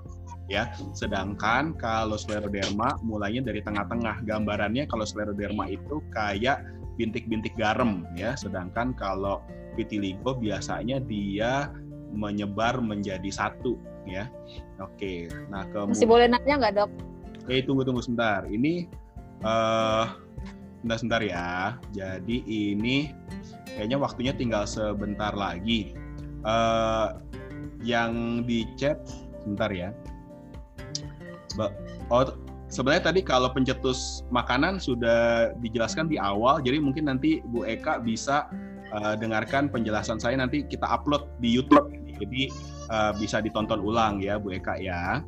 ya. 0.50 0.70
Sedangkan 0.94 1.74
kalau 1.78 2.18
skleroderma 2.18 2.98
mulainya 3.04 3.46
dari 3.46 3.62
tengah-tengah. 3.62 4.24
Gambarannya 4.26 4.86
kalau 4.90 5.06
skleroderma 5.06 5.70
itu 5.70 6.02
kayak 6.12 6.62
bintik-bintik 7.00 7.54
garam 7.56 8.04
ya. 8.18 8.36
Sedangkan 8.36 8.92
kalau 8.96 9.40
vitiligo 9.72 10.36
biasanya 10.36 11.00
dia 11.00 11.72
menyebar 12.12 12.78
menjadi 12.78 13.28
satu 13.32 13.80
ya. 14.06 14.28
Oke. 14.78 15.32
Nah, 15.48 15.64
kemudian 15.72 15.96
Masih 15.96 16.08
boleh 16.08 16.26
nanya 16.28 16.54
nggak, 16.60 16.74
Dok? 16.76 16.90
Oke, 17.42 17.56
tunggu 17.66 17.82
tunggu 17.82 18.04
sebentar. 18.04 18.46
Ini 18.46 18.86
uh, 19.42 20.14
sebentar 20.80 20.96
sebentar 21.00 21.22
ya. 21.24 21.48
Jadi 21.90 22.46
ini 22.46 23.10
kayaknya 23.74 23.98
waktunya 23.98 24.32
tinggal 24.36 24.68
sebentar 24.68 25.34
lagi. 25.34 25.96
Uh, 26.42 27.22
yang 27.82 28.42
di 28.46 28.66
chat 28.78 28.98
sebentar 29.42 29.70
ya. 29.70 29.90
Oh, 32.08 32.24
sebenarnya 32.70 33.12
tadi 33.12 33.20
kalau 33.20 33.50
pencetus 33.52 34.24
makanan 34.32 34.80
sudah 34.80 35.52
dijelaskan 35.60 36.08
di 36.08 36.16
awal, 36.16 36.62
jadi 36.62 36.80
mungkin 36.80 37.10
nanti 37.10 37.44
Bu 37.44 37.66
Eka 37.66 38.00
bisa 38.00 38.48
uh, 38.94 39.14
dengarkan 39.18 39.68
penjelasan 39.68 40.16
saya 40.16 40.38
nanti 40.38 40.64
kita 40.64 40.86
upload 40.88 41.28
di 41.42 41.52
YouTube 41.52 41.92
jadi 42.18 42.42
uh, 42.92 43.12
bisa 43.16 43.40
ditonton 43.40 43.80
ulang 43.80 44.20
ya 44.20 44.36
Bu 44.36 44.56
Eka 44.56 44.76
ya. 44.80 45.20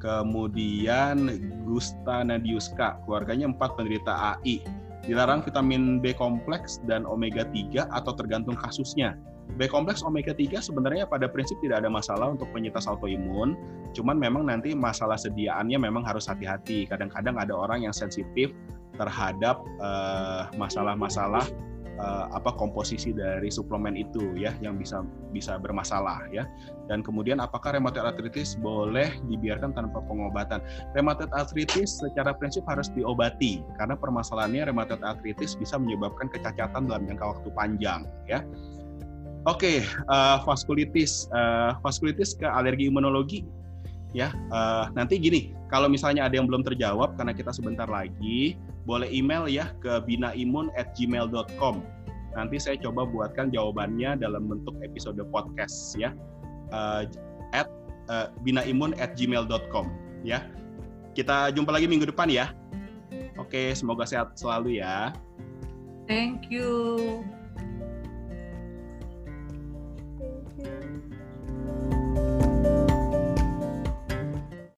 Kemudian 0.00 1.28
Gusta 1.68 2.24
Nadiuska, 2.24 3.04
keluarganya 3.04 3.52
empat 3.52 3.76
penderita 3.76 4.32
AI. 4.32 4.64
Dilarang 5.04 5.44
vitamin 5.44 6.00
B 6.00 6.16
kompleks 6.16 6.80
dan 6.88 7.04
omega 7.04 7.44
3 7.44 7.88
atau 7.92 8.12
tergantung 8.16 8.56
kasusnya. 8.56 9.16
B 9.60 9.68
kompleks 9.68 10.00
omega 10.00 10.32
3 10.32 10.60
sebenarnya 10.62 11.04
pada 11.04 11.28
prinsip 11.28 11.60
tidak 11.60 11.84
ada 11.84 11.90
masalah 11.92 12.32
untuk 12.32 12.48
penyintas 12.54 12.88
autoimun, 12.88 13.58
cuman 13.92 14.16
memang 14.16 14.48
nanti 14.48 14.72
masalah 14.72 15.20
sediaannya 15.20 15.76
memang 15.76 16.00
harus 16.06 16.24
hati-hati. 16.30 16.88
Kadang-kadang 16.88 17.36
ada 17.36 17.52
orang 17.52 17.84
yang 17.84 17.92
sensitif 17.92 18.54
terhadap 18.96 19.60
uh, 19.80 20.48
masalah-masalah 20.56 21.44
uh, 22.00 22.32
apa 22.32 22.56
komposisi 22.56 23.12
dari 23.12 23.52
suplemen 23.52 23.94
itu 23.94 24.32
ya 24.34 24.56
yang 24.64 24.80
bisa 24.80 25.04
bisa 25.30 25.60
bermasalah 25.60 26.24
ya. 26.32 26.48
Dan 26.88 27.04
kemudian 27.04 27.38
apakah 27.38 27.76
rheumatoid 27.76 28.02
arthritis 28.02 28.56
boleh 28.58 29.12
dibiarkan 29.28 29.76
tanpa 29.76 30.02
pengobatan? 30.08 30.64
Rheumatoid 30.96 31.30
arthritis 31.36 32.00
secara 32.00 32.32
prinsip 32.34 32.64
harus 32.66 32.88
diobati 32.96 33.62
karena 33.78 33.94
permasalahannya 33.94 34.72
rheumatoid 34.72 35.04
arthritis 35.04 35.54
bisa 35.54 35.76
menyebabkan 35.76 36.32
kecacatan 36.32 36.88
dalam 36.88 37.06
jangka 37.06 37.38
waktu 37.38 37.48
panjang 37.52 38.08
ya. 38.26 38.42
Oke, 39.48 39.80
okay, 39.80 40.04
uh, 40.12 40.36
eh, 40.36 40.38
vaskulitis, 40.44 41.24
uh, 41.32 41.72
vaskulitis 41.80 42.36
ke 42.36 42.44
alergi 42.44 42.92
imunologi 42.92 43.40
ya. 44.16 44.34
Uh, 44.50 44.90
nanti 44.94 45.18
gini, 45.18 45.54
kalau 45.70 45.86
misalnya 45.86 46.26
ada 46.26 46.34
yang 46.38 46.50
belum 46.50 46.66
terjawab 46.66 47.14
karena 47.14 47.32
kita 47.34 47.54
sebentar 47.54 47.86
lagi, 47.86 48.58
boleh 48.84 49.06
email 49.10 49.46
ya 49.46 49.70
ke 49.78 50.02
binaimun@gmail.com. 50.06 51.74
Nanti 52.34 52.56
saya 52.62 52.78
coba 52.78 53.06
buatkan 53.06 53.50
jawabannya 53.50 54.22
dalam 54.22 54.46
bentuk 54.46 54.78
episode 54.82 55.18
podcast 55.30 55.98
ya. 55.98 56.14
Uh, 56.70 57.06
at 57.50 57.66
uh, 58.10 58.30
binaimun@gmail.com 58.46 59.86
ya. 60.22 60.46
Kita 61.14 61.50
jumpa 61.50 61.74
lagi 61.74 61.90
minggu 61.90 62.06
depan 62.06 62.30
ya. 62.30 62.54
Oke, 63.38 63.74
semoga 63.74 64.06
sehat 64.06 64.38
selalu 64.38 64.78
ya. 64.78 65.10
Thank 66.06 66.50
you. 66.50 67.22